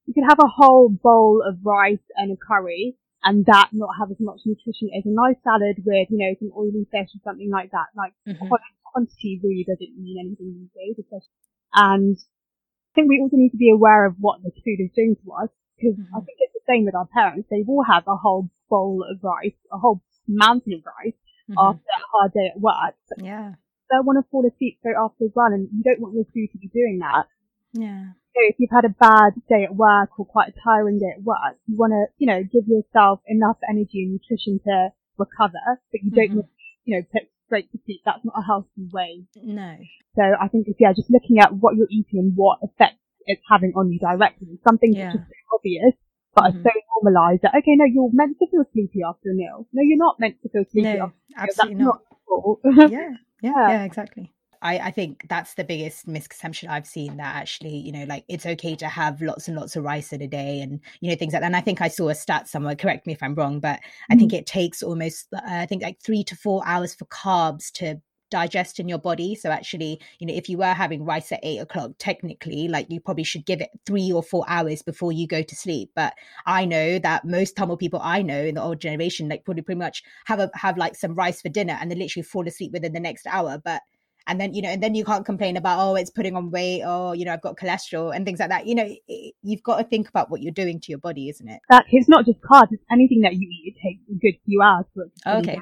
you 0.06 0.14
can 0.14 0.26
have 0.26 0.40
a 0.40 0.48
whole 0.48 0.90
bowl 0.90 1.42
of 1.48 1.58
rice 1.64 2.04
and 2.18 2.32
a 2.32 2.38
curry 2.38 2.98
and 3.24 3.46
that 3.46 3.70
not 3.72 3.96
have 4.00 4.10
as 4.12 4.18
much 4.20 4.42
nutrition 4.46 4.90
as 4.98 5.06
a 5.06 5.14
nice 5.14 5.38
salad 5.44 5.78
with, 5.86 6.08
you 6.10 6.18
know, 6.18 6.34
some 6.40 6.52
oily 6.58 6.86
fish 6.90 7.14
or 7.14 7.22
something 7.24 7.50
like 7.50 7.72
that. 7.72 7.94
Like 7.96 8.14
mm-hmm. 8.28 8.50
quantity 8.84 9.40
really 9.44 9.66
doesn't 9.66 9.94
mean 9.98 10.18
anything 10.20 10.58
these 10.58 10.74
days, 10.74 10.98
especially. 10.98 11.38
And 11.74 12.18
I 12.18 12.92
think 12.96 13.10
we 13.10 13.22
also 13.22 13.38
need 13.38 13.54
to 13.54 13.62
be 13.62 13.72
aware 13.72 14.06
of 14.06 14.16
what 14.20 14.42
the 14.44 14.52
food 14.52 14.82
is 14.82 14.92
doing 14.96 15.16
to 15.24 15.28
us 15.38 15.50
because 15.78 15.98
mm-hmm. 15.98 16.16
I 16.16 16.20
think 16.26 16.38
it's 16.42 16.54
the 16.54 16.66
same 16.68 16.86
with 16.86 16.96
our 16.96 17.08
parents. 17.08 17.48
They 17.50 17.64
will 17.66 17.86
have 17.86 18.04
a 18.08 18.18
whole 18.18 18.50
bowl 18.72 19.04
of 19.04 19.20
rice, 19.20 19.60
a 19.76 19.78
whole 19.78 20.00
mountain 20.28 20.80
of 20.80 20.88
rice 20.88 21.20
mm-hmm. 21.52 21.60
after 21.60 21.84
a 21.84 22.08
hard 22.16 22.32
day 22.32 22.48
at 22.56 22.60
work. 22.60 22.96
But 23.12 23.20
yeah. 23.20 23.60
They 23.92 24.00
want 24.00 24.24
to 24.24 24.30
fall 24.32 24.48
asleep 24.48 24.80
straight 24.80 24.96
after 24.96 25.28
as 25.28 25.36
well, 25.36 25.52
and 25.52 25.68
you 25.68 25.84
don't 25.84 26.00
want 26.00 26.16
your 26.16 26.24
food 26.32 26.48
to 26.56 26.58
be 26.64 26.72
doing 26.72 27.04
that. 27.04 27.28
Yeah. 27.76 28.16
So 28.32 28.40
if 28.48 28.56
you've 28.58 28.72
had 28.72 28.88
a 28.88 28.96
bad 28.96 29.36
day 29.52 29.68
at 29.68 29.76
work 29.76 30.16
or 30.16 30.24
quite 30.24 30.56
a 30.56 30.56
tiring 30.64 30.98
day 31.04 31.12
at 31.12 31.24
work, 31.28 31.60
you 31.68 31.76
want 31.76 31.92
to, 31.92 32.08
you 32.16 32.28
know, 32.32 32.40
give 32.40 32.64
yourself 32.72 33.20
enough 33.28 33.60
energy 33.68 34.08
and 34.08 34.16
nutrition 34.16 34.64
to 34.64 34.96
recover, 35.20 35.60
but 35.92 36.00
you 36.00 36.12
don't, 36.12 36.32
mm-hmm. 36.40 36.88
you 36.88 36.96
know, 36.96 37.04
put 37.12 37.28
straight 37.48 37.68
to 37.76 37.80
sleep. 37.84 38.00
That's 38.08 38.24
not 38.24 38.40
a 38.40 38.48
healthy 38.48 38.88
way. 38.96 39.28
No. 39.36 39.76
So 40.16 40.24
I 40.24 40.48
think 40.48 40.72
it's, 40.72 40.80
yeah, 40.80 40.96
just 40.96 41.12
looking 41.12 41.40
at 41.44 41.52
what 41.52 41.76
you're 41.76 41.92
eating 41.92 42.24
and 42.24 42.32
what 42.36 42.64
effect 42.64 42.96
it's 43.28 43.44
having 43.52 43.74
on 43.76 43.92
you 43.92 44.00
directly. 44.00 44.56
Something 44.64 44.96
yeah. 44.96 45.12
that's 45.12 45.28
just 45.28 45.52
obvious, 45.52 46.00
but 46.36 46.46
mm-hmm. 46.46 46.60
I 46.60 46.64
so 46.64 46.70
normalised 47.04 47.42
that, 47.44 47.56
okay, 47.56 47.76
no, 47.76 47.86
you're 47.86 48.10
meant 48.14 48.38
to 48.40 48.48
feel 48.50 48.64
sleepy 48.74 49.02
after 49.08 49.32
a 49.32 49.34
meal. 49.34 49.68
No, 49.74 49.82
you're 49.84 49.98
not 49.98 50.20
meant 50.20 50.42
to 50.44 50.50
feel 50.50 50.64
sleepy 50.72 50.98
no, 50.98 51.12
after 51.38 51.62
a 51.64 51.76
meal. 51.76 51.78
Absolutely 51.78 51.84
not. 51.84 52.02
not 52.30 52.92
yeah, 52.92 53.10
yeah, 53.42 53.70
yeah, 53.70 53.84
exactly. 53.84 54.32
I, 54.64 54.78
I 54.78 54.92
think 54.92 55.26
that's 55.28 55.56
the 55.56 55.64
biggest 55.64 56.08
misconception 56.08 56.70
I've 56.70 56.86
seen 56.86 57.18
that 57.18 57.36
actually, 57.36 57.76
you 57.76 57.92
know, 57.92 58.04
like 58.04 58.26
it's 58.28 58.46
okay 58.46 58.76
to 58.76 58.88
have 58.88 59.22
lots 59.22 59.48
and 59.48 59.58
lots 59.58 59.76
of 59.76 59.84
rice 59.84 60.14
in 60.14 60.22
a 60.22 60.28
day 60.28 60.62
and, 60.62 60.80
you 61.00 61.10
know, 61.10 61.16
things 61.16 61.34
like 61.34 61.42
that. 61.42 61.48
And 61.48 61.56
I 61.56 61.62
think 61.62 61.82
I 61.82 61.88
saw 61.88 62.10
a 62.10 62.16
stat 62.16 62.48
somewhere, 62.48 62.76
correct 62.76 63.08
me 63.08 63.14
if 63.14 63.24
I'm 63.24 63.34
wrong, 63.34 63.60
but 63.60 63.80
I 64.12 64.16
think 64.16 64.32
mm-hmm. 64.32 64.40
it 64.40 64.46
takes 64.46 64.84
almost, 64.84 65.28
uh, 65.34 65.42
I 65.44 65.66
think 65.66 65.82
like 65.82 66.00
three 66.00 66.24
to 66.26 66.36
four 66.36 66.62
hours 66.66 66.94
for 66.94 67.06
carbs 67.06 67.72
to 67.74 68.00
digest 68.32 68.80
in 68.80 68.90
your 68.90 68.98
body. 68.98 69.36
So 69.36 69.52
actually, 69.52 70.02
you 70.18 70.26
know, 70.26 70.34
if 70.34 70.50
you 70.50 70.58
were 70.58 70.74
having 70.74 71.06
rice 71.06 71.32
at 71.32 71.40
eight 71.44 71.60
o'clock, 71.60 71.92
technically, 72.00 72.68
like 72.68 72.88
you 72.90 73.00
probably 73.00 73.24
should 73.24 73.46
give 73.46 73.62
it 73.62 73.70
three 73.86 74.12
or 74.12 74.24
four 74.24 74.44
hours 74.48 74.82
before 74.82 75.12
you 75.12 75.28
go 75.28 75.44
to 75.44 75.56
sleep. 75.56 75.92
But 75.96 76.14
I 76.48 76.66
know 76.66 76.98
that 77.00 77.26
most 77.26 77.56
Tamil 77.56 77.78
people 77.78 78.00
I 78.02 78.24
know 78.24 78.42
in 78.42 78.56
the 78.56 78.64
old 78.64 78.80
generation, 78.80 79.30
like 79.30 79.46
probably 79.46 79.62
pretty 79.62 79.80
much 79.80 80.04
have 80.26 80.40
a 80.40 80.50
have 80.56 80.78
like 80.78 80.96
some 80.96 81.14
rice 81.14 81.42
for 81.42 81.50
dinner 81.50 81.78
and 81.80 81.92
they 81.92 81.96
literally 81.96 82.24
fall 82.24 82.48
asleep 82.48 82.72
within 82.72 82.94
the 82.94 83.00
next 83.00 83.28
hour. 83.28 83.62
But 83.64 83.82
and 84.28 84.40
then 84.40 84.54
you 84.54 84.62
know 84.62 84.70
and 84.70 84.82
then 84.82 84.96
you 84.96 85.04
can't 85.04 85.26
complain 85.26 85.58
about 85.58 85.80
oh 85.80 85.96
it's 85.96 86.10
putting 86.10 86.36
on 86.36 86.52
weight. 86.52 86.84
Or 86.84 87.16
you 87.16 87.26
know 87.26 87.34
i've 87.34 87.42
got 87.42 87.58
cholesterol 87.58 88.16
and 88.16 88.26
things 88.26 88.40
like 88.40 88.50
that. 88.50 88.66
You 88.66 88.76
know 88.76 88.96
it, 89.08 89.34
you've 89.42 89.64
got 89.64 89.78
to 89.78 89.84
think 89.84 90.10
about 90.10 90.30
what 90.32 90.42
you're 90.42 90.54
doing 90.54 90.80
to 90.80 90.92
your 90.92 91.00
body 91.00 91.30
isn't 91.30 91.48
it? 91.48 91.60
That 91.70 91.86
it's 91.92 92.10
not 92.10 92.26
just 92.26 92.40
carbs 92.42 92.70
it's 92.72 92.84
anything 92.92 93.22
that 93.22 93.34
you 93.34 93.48
eat. 93.50 93.76
It 93.76 93.82
takes 93.82 94.02
a 94.10 94.14
good 94.14 94.40
few 94.46 94.62
hours 94.62 94.86
for 94.94 95.04
it 95.04 95.12
okay. 95.28 95.60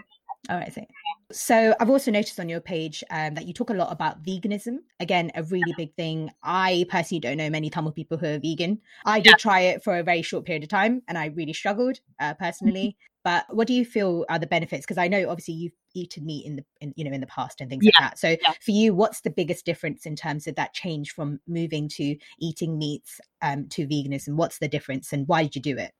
all 0.50 0.58
right 0.58 0.74
so 0.74 0.82
so 1.32 1.76
I've 1.80 1.90
also 1.90 2.12
noticed 2.12 2.40
on 2.40 2.50
your 2.50 2.60
page 2.60 3.04
um, 3.12 3.36
that 3.36 3.46
you 3.46 3.54
talk 3.54 3.70
a 3.70 3.74
lot 3.74 3.92
about 3.92 4.24
veganism. 4.24 4.78
Again, 5.00 5.32
a 5.36 5.44
really 5.44 5.74
big 5.78 5.94
thing. 5.96 6.32
I 6.42 6.86
personally 6.90 7.20
don't 7.20 7.38
know 7.38 7.50
many 7.50 7.70
Tamil 7.70 7.92
people 7.92 8.18
who 8.18 8.26
are 8.26 8.40
vegan. 8.40 8.80
I 9.06 9.20
did 9.20 9.36
try 9.38 9.62
it 9.62 9.84
for 9.84 9.98
a 9.98 10.04
very 10.04 10.24
short 10.24 10.46
period 10.46 10.64
of 10.64 10.70
time, 10.70 11.04
and 11.08 11.18
I 11.18 11.28
really 11.28 11.54
struggled 11.54 12.00
uh, 12.20 12.34
personally. 12.34 12.98
but 13.24 13.46
what 13.50 13.68
do 13.68 13.74
you 13.74 13.86
feel 13.86 14.26
are 14.30 14.40
the 14.40 14.48
benefits? 14.48 14.86
Because 14.86 14.98
I 14.98 15.08
know 15.08 15.30
obviously 15.30 15.54
you've 15.54 15.74
eaten 15.94 16.26
meat 16.26 16.46
in 16.46 16.56
the 16.58 16.66
in, 16.82 16.94
you 16.96 17.04
know 17.04 17.12
in 17.12 17.22
the 17.22 17.28
past 17.28 17.62
and 17.62 17.70
things 17.70 17.84
yeah. 17.86 17.92
like 18.00 18.12
that. 18.12 18.20
So 18.20 18.30
yeah. 18.30 18.54
for 18.62 18.72
you, 18.72 18.96
what's 18.96 19.22
the 19.22 19.30
biggest 19.30 19.66
difference 19.66 20.06
in 20.06 20.16
terms 20.16 20.48
of 20.48 20.56
that 20.56 20.74
change 20.74 21.12
from 21.12 21.40
moving 21.48 21.90
to 21.90 22.16
eating 22.40 22.80
meats 22.80 23.22
um, 23.42 23.68
to 23.70 23.86
veganism? 23.86 24.36
What's 24.36 24.58
the 24.58 24.68
difference, 24.68 25.14
and 25.14 25.28
why 25.28 25.44
did 25.44 25.56
you 25.56 25.62
do 25.62 25.78
it? 25.78 25.92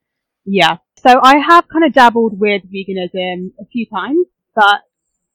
Yeah. 0.46 0.78
So 0.98 1.20
I 1.22 1.38
have 1.38 1.68
kind 1.72 1.86
of 1.86 1.94
dabbled 1.94 2.40
with 2.40 2.64
veganism 2.64 3.52
a 3.60 3.66
few 3.72 3.86
times, 3.86 4.26
but 4.56 4.82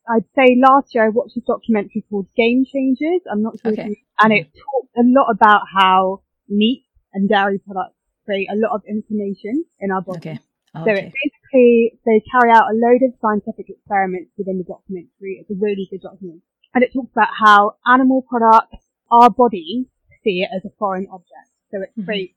I'd 0.09 0.25
say 0.37 0.57
last 0.61 0.95
year 0.95 1.07
I 1.07 1.09
watched 1.09 1.37
a 1.37 1.41
documentary 1.41 2.05
called 2.11 2.27
Game 2.37 2.65
Changers. 2.65 3.23
I'm 3.31 3.43
not 3.43 3.59
sure, 3.61 3.73
okay. 3.73 3.89
you, 3.89 3.97
and 4.21 4.33
it 4.33 4.45
talked 4.45 4.97
a 4.97 5.03
lot 5.05 5.31
about 5.31 5.63
how 5.75 6.23
meat 6.49 6.85
and 7.13 7.29
dairy 7.29 7.59
products 7.59 7.97
create 8.25 8.49
a 8.51 8.57
lot 8.57 8.75
of 8.75 8.83
inflammation 8.89 9.65
in 9.81 9.91
our 9.91 10.03
body. 10.03 10.19
Okay. 10.19 10.39
Okay. 10.77 10.85
So 10.85 10.91
it 10.91 11.13
basically, 11.13 12.01
they 12.05 12.23
carry 12.31 12.51
out 12.51 12.67
a 12.71 12.75
load 12.75 13.01
of 13.07 13.15
scientific 13.21 13.71
experiments 13.71 14.33
within 14.37 14.59
the 14.59 14.65
documentary. 14.65 15.39
It's 15.41 15.51
a 15.51 15.55
really 15.55 15.87
good 15.91 16.03
documentary. 16.03 16.43
And 16.75 16.83
it 16.83 16.93
talks 16.93 17.13
about 17.13 17.29
how 17.39 17.77
animal 17.87 18.27
products, 18.29 18.85
our 19.11 19.31
bodies 19.31 19.87
see 20.25 20.43
it 20.43 20.51
as 20.55 20.65
a 20.65 20.75
foreign 20.79 21.07
object. 21.13 21.49
So 21.71 21.81
it 21.81 21.91
mm-hmm. 21.93 22.05
creates 22.05 22.35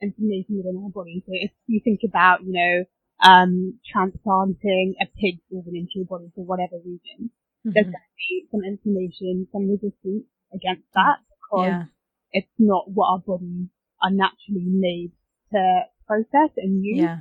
inflammation 0.00 0.56
within 0.56 0.80
our 0.82 0.88
body. 0.88 1.22
So 1.26 1.32
if 1.34 1.50
you 1.66 1.80
think 1.84 2.00
about, 2.08 2.42
you 2.42 2.52
know, 2.52 2.84
um, 3.22 3.78
transplanting 3.90 4.94
a 5.00 5.06
pig's 5.06 5.42
organ 5.50 5.76
into 5.76 5.92
your 5.96 6.06
body 6.06 6.30
for 6.34 6.44
whatever 6.44 6.76
reason, 6.84 7.30
mm-hmm. 7.30 7.70
there's 7.72 7.86
going 7.86 7.92
to 7.92 8.18
be 8.18 8.46
some 8.50 8.64
inflammation, 8.64 9.48
some 9.52 9.68
resistance 9.68 10.24
against 10.52 10.86
that 10.94 11.18
because 11.28 11.68
yeah. 11.68 11.84
it's 12.32 12.52
not 12.58 12.90
what 12.90 13.06
our 13.06 13.18
bodies 13.20 13.68
are 14.02 14.10
naturally 14.10 14.66
made 14.66 15.12
to 15.52 15.82
process 16.06 16.50
and 16.56 16.84
use. 16.84 17.00
Yeah. 17.00 17.18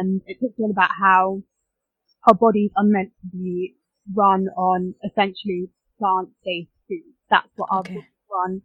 And 0.00 0.22
it 0.26 0.38
talks 0.40 0.54
all 0.58 0.70
about 0.70 0.90
how 0.90 1.42
our 2.26 2.34
bodies 2.34 2.70
are 2.76 2.84
meant 2.84 3.12
to 3.20 3.26
be 3.36 3.76
run 4.14 4.48
on 4.56 4.94
essentially 5.04 5.70
plant-based 5.98 6.70
food. 6.88 7.12
That's 7.30 7.48
what 7.56 7.68
our 7.70 7.80
okay. 7.80 7.94
bodies 7.94 8.10
run 8.30 8.62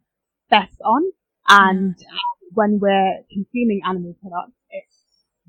best 0.49 0.79
on. 0.83 1.03
And 1.47 1.95
mm. 1.95 2.03
when 2.53 2.79
we're 2.79 3.23
consuming 3.31 3.81
animal 3.85 4.15
products, 4.21 4.57
it's, 4.69 4.97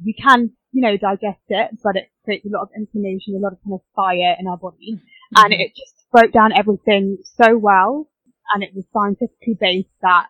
we 0.04 0.12
can 0.12 0.52
you 0.72 0.82
know, 0.82 0.96
digest 0.96 1.42
it, 1.48 1.78
but 1.82 1.96
it 1.96 2.10
creates 2.24 2.46
a 2.46 2.50
lot 2.50 2.62
of 2.62 2.70
inflammation, 2.76 3.34
a 3.34 3.38
lot 3.38 3.52
of 3.52 3.58
kind 3.64 3.74
of 3.74 3.80
fire 3.94 4.36
in 4.38 4.46
our 4.46 4.56
body. 4.56 4.94
Mm-hmm. 4.94 5.44
And 5.44 5.52
it 5.54 5.74
just 5.76 6.06
broke 6.12 6.32
down 6.32 6.52
everything 6.52 7.18
so 7.24 7.56
well. 7.56 8.08
And 8.54 8.62
it 8.62 8.74
was 8.74 8.84
scientifically 8.92 9.56
based 9.60 9.94
that, 10.02 10.26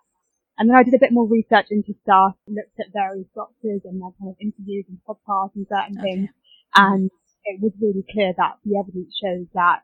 and 0.58 0.68
then 0.68 0.76
I 0.76 0.82
did 0.82 0.92
a 0.92 1.00
bit 1.00 1.12
more 1.12 1.26
research 1.26 1.66
into 1.70 1.94
stuff, 2.02 2.36
looked 2.46 2.78
at 2.78 2.92
various 2.92 3.28
doctors 3.34 3.80
and 3.84 3.96
their 3.96 4.12
kind 4.20 4.28
of 4.28 4.36
interviews 4.40 4.84
and 4.88 5.00
podcasts 5.08 5.56
and 5.56 5.66
certain 5.68 5.96
okay. 5.96 6.04
things. 6.04 6.28
And 6.76 7.10
it 7.44 7.60
was 7.62 7.72
really 7.80 8.04
clear 8.12 8.34
that 8.36 8.60
the 8.64 8.76
evidence 8.76 9.16
shows 9.16 9.46
that 9.54 9.80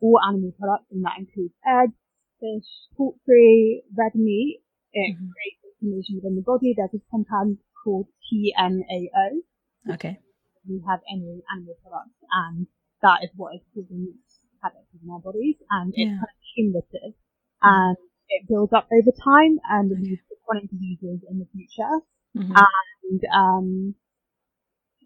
all 0.00 0.20
animal 0.20 0.52
products, 0.60 0.92
and 0.92 1.02
that 1.04 1.16
includes 1.18 1.54
eggs, 1.66 1.96
fish, 2.40 2.68
poultry, 2.96 3.82
red 3.96 4.14
meat, 4.14 4.60
it 4.92 5.16
mm-hmm. 5.16 5.32
creates 5.32 5.64
inflammation 5.64 6.16
within 6.16 6.36
the 6.36 6.44
body. 6.44 6.74
There's 6.76 6.94
a 6.94 7.00
compound 7.10 7.58
called 7.82 8.06
TMAO, 8.28 9.40
Okay. 9.90 10.18
We 10.68 10.82
have 10.88 11.00
any 11.10 11.42
animal 11.54 11.76
products, 11.82 12.18
and 12.30 12.66
that 13.02 13.22
is 13.22 13.30
what 13.36 13.54
is 13.54 13.62
causing 13.74 14.14
in 15.02 15.10
our 15.10 15.20
bodies 15.20 15.56
and 15.70 15.92
it's 15.94 16.10
kind 16.10 16.22
of 16.22 16.38
cumulative 16.54 17.14
and 17.62 17.96
it 18.28 18.48
builds 18.48 18.72
up 18.72 18.88
over 18.92 19.12
time 19.24 19.58
and 19.70 19.90
leads 19.90 20.20
to 20.28 20.36
chronic 20.44 20.68
diseases 20.70 21.22
in 21.30 21.38
the 21.38 21.48
future. 21.54 21.94
Mhm. 22.36 22.52
And 22.52 23.20
um, 23.32 23.94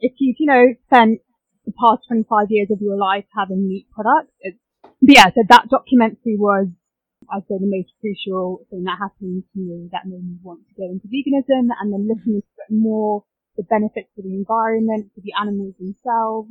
if 0.01 0.13
you've, 0.19 0.37
you 0.39 0.47
know, 0.47 0.75
spent 0.87 1.21
the 1.65 1.73
past 1.79 2.03
25 2.09 2.51
years 2.51 2.69
of 2.71 2.81
your 2.81 2.97
life 2.97 3.25
having 3.37 3.69
meat 3.69 3.87
products, 3.95 4.33
it's, 4.41 4.59
but 4.83 5.15
yeah, 5.15 5.31
so 5.31 5.43
that 5.49 5.69
documentary 5.71 6.37
was, 6.37 6.67
I'd 7.31 7.47
say, 7.47 7.59
the 7.59 7.71
most 7.71 7.95
crucial 8.01 8.67
thing 8.71 8.83
that 8.85 8.99
happened 8.99 9.45
to 9.55 9.59
me 9.59 9.89
that 9.93 10.07
made 10.07 10.25
me 10.27 10.37
want 10.43 10.67
to 10.67 10.75
go 10.75 10.91
into 10.91 11.07
veganism 11.07 11.71
and 11.79 11.93
then 11.93 12.09
looking 12.09 12.43
into 12.43 12.57
it 12.69 12.75
more, 12.75 13.25
the 13.57 13.65
benefits 13.65 14.09
for 14.15 14.23
the 14.23 14.35
environment, 14.35 15.11
for 15.15 15.21
the 15.21 15.33
animals 15.39 15.75
themselves. 15.79 16.51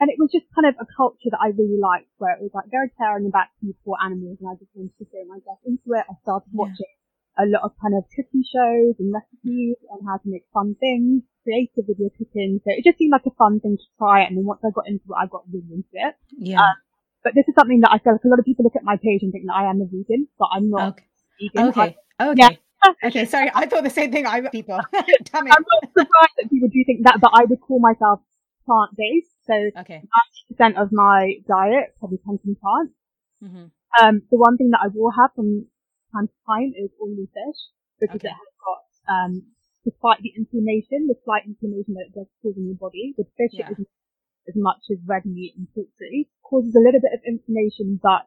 And 0.00 0.10
it 0.10 0.18
was 0.18 0.34
just 0.34 0.50
kind 0.50 0.66
of 0.66 0.74
a 0.82 0.86
culture 0.96 1.30
that 1.30 1.38
I 1.40 1.54
really 1.54 1.78
liked 1.78 2.10
where 2.18 2.34
it 2.34 2.42
was 2.42 2.50
like 2.52 2.66
very 2.70 2.90
caring 2.98 3.26
about 3.26 3.54
people, 3.62 3.94
animals, 4.02 4.38
and 4.42 4.50
I 4.50 4.58
just 4.58 4.74
wanted 4.74 4.98
to 4.98 5.06
throw 5.06 5.24
myself 5.30 5.58
into 5.64 5.94
it. 5.94 6.04
I 6.10 6.14
started 6.26 6.50
Yeah. 6.50 6.66
watching 6.66 6.92
a 7.38 7.46
lot 7.46 7.62
of 7.64 7.72
kind 7.80 7.94
of 7.94 8.04
cooking 8.10 8.42
shows 8.44 8.98
and 8.98 9.14
recipes 9.14 9.78
on 9.88 10.04
how 10.04 10.18
to 10.18 10.28
make 10.28 10.44
fun 10.52 10.74
things, 10.76 11.22
creative 11.44 11.86
with 11.86 11.98
your 12.02 12.10
cooking. 12.18 12.60
So 12.64 12.74
it 12.74 12.84
just 12.84 12.98
seemed 12.98 13.12
like 13.12 13.24
a 13.26 13.34
fun 13.38 13.60
thing 13.60 13.78
to 13.78 13.88
try. 13.96 14.22
And 14.26 14.36
then 14.36 14.44
once 14.44 14.60
I 14.66 14.70
got 14.74 14.88
into 14.90 15.06
it, 15.06 15.16
I 15.16 15.26
got 15.30 15.46
really 15.52 15.70
into 15.70 15.94
it. 15.94 16.14
Yeah. 16.36 16.60
Um, 16.60 16.74
But 17.22 17.34
this 17.38 17.46
is 17.46 17.54
something 17.54 17.80
that 17.86 17.92
I 17.94 17.98
feel 18.02 18.12
like 18.18 18.24
a 18.24 18.28
lot 18.28 18.40
of 18.42 18.44
people 18.44 18.64
look 18.64 18.74
at 18.74 18.82
my 18.82 18.96
page 18.98 19.22
and 19.22 19.30
think 19.30 19.46
that 19.46 19.54
I 19.54 19.70
am 19.70 19.80
a 19.80 19.86
vegan, 19.86 20.26
but 20.38 20.48
I'm 20.52 20.68
not 20.68 20.98
okay. 20.98 21.06
vegan. 21.40 21.68
Okay. 21.68 21.96
Okay. 22.20 22.34
Yeah. 22.42 22.48
Okay. 23.04 23.24
Sorry, 23.24 23.50
I 23.54 23.66
thought 23.66 23.84
the 23.84 23.90
same 23.90 24.10
thing. 24.12 24.26
I 24.26 24.40
people. 24.48 24.74
I'm 25.34 25.44
not 25.46 25.82
surprised 25.92 26.34
that 26.38 26.50
people 26.50 26.68
do 26.68 26.82
think 26.86 27.04
that, 27.04 27.18
but 27.20 27.30
I 27.34 27.44
would 27.44 27.60
call 27.60 27.80
myself 27.80 28.20
plant-based. 28.66 29.34
So 29.46 29.54
Okay. 29.80 30.02
90% 30.58 30.80
of 30.80 30.92
my 30.92 31.34
diet 31.48 31.94
probably 31.98 32.18
comes 32.24 32.40
from 32.42 32.56
plants. 32.56 32.94
hmm 33.42 33.66
Um, 34.00 34.22
the 34.30 34.38
one 34.38 34.56
thing 34.56 34.70
that 34.70 34.80
I 34.82 34.88
will 34.94 35.10
have 35.10 35.30
from 35.34 35.66
time 36.12 36.28
to 36.28 36.34
time 36.46 36.72
is 36.76 36.90
oily 37.00 37.26
fish 37.32 37.60
because 38.00 38.16
Okay. 38.22 38.28
it 38.28 38.36
has 38.42 38.52
got, 38.66 38.82
um, 39.14 39.32
despite 39.84 40.20
the 40.22 40.32
inflammation, 40.36 41.06
the 41.08 41.18
slight 41.24 41.44
inflammation 41.46 41.94
that 41.94 42.06
it 42.10 42.14
does 42.14 42.28
cause 42.42 42.56
in 42.56 42.66
your 42.66 42.76
body, 42.76 43.14
with 43.18 43.28
fish 43.36 43.52
Yeah. 43.52 43.70
isn't 43.70 43.88
as 44.48 44.54
much 44.56 44.82
as 44.90 44.98
red 45.06 45.24
meat 45.26 45.54
and 45.56 45.66
poultry. 45.74 46.28
Causes 46.42 46.74
a 46.74 46.80
little 46.80 47.00
bit 47.00 47.12
of 47.14 47.20
inflammation, 47.26 47.98
but 48.02 48.26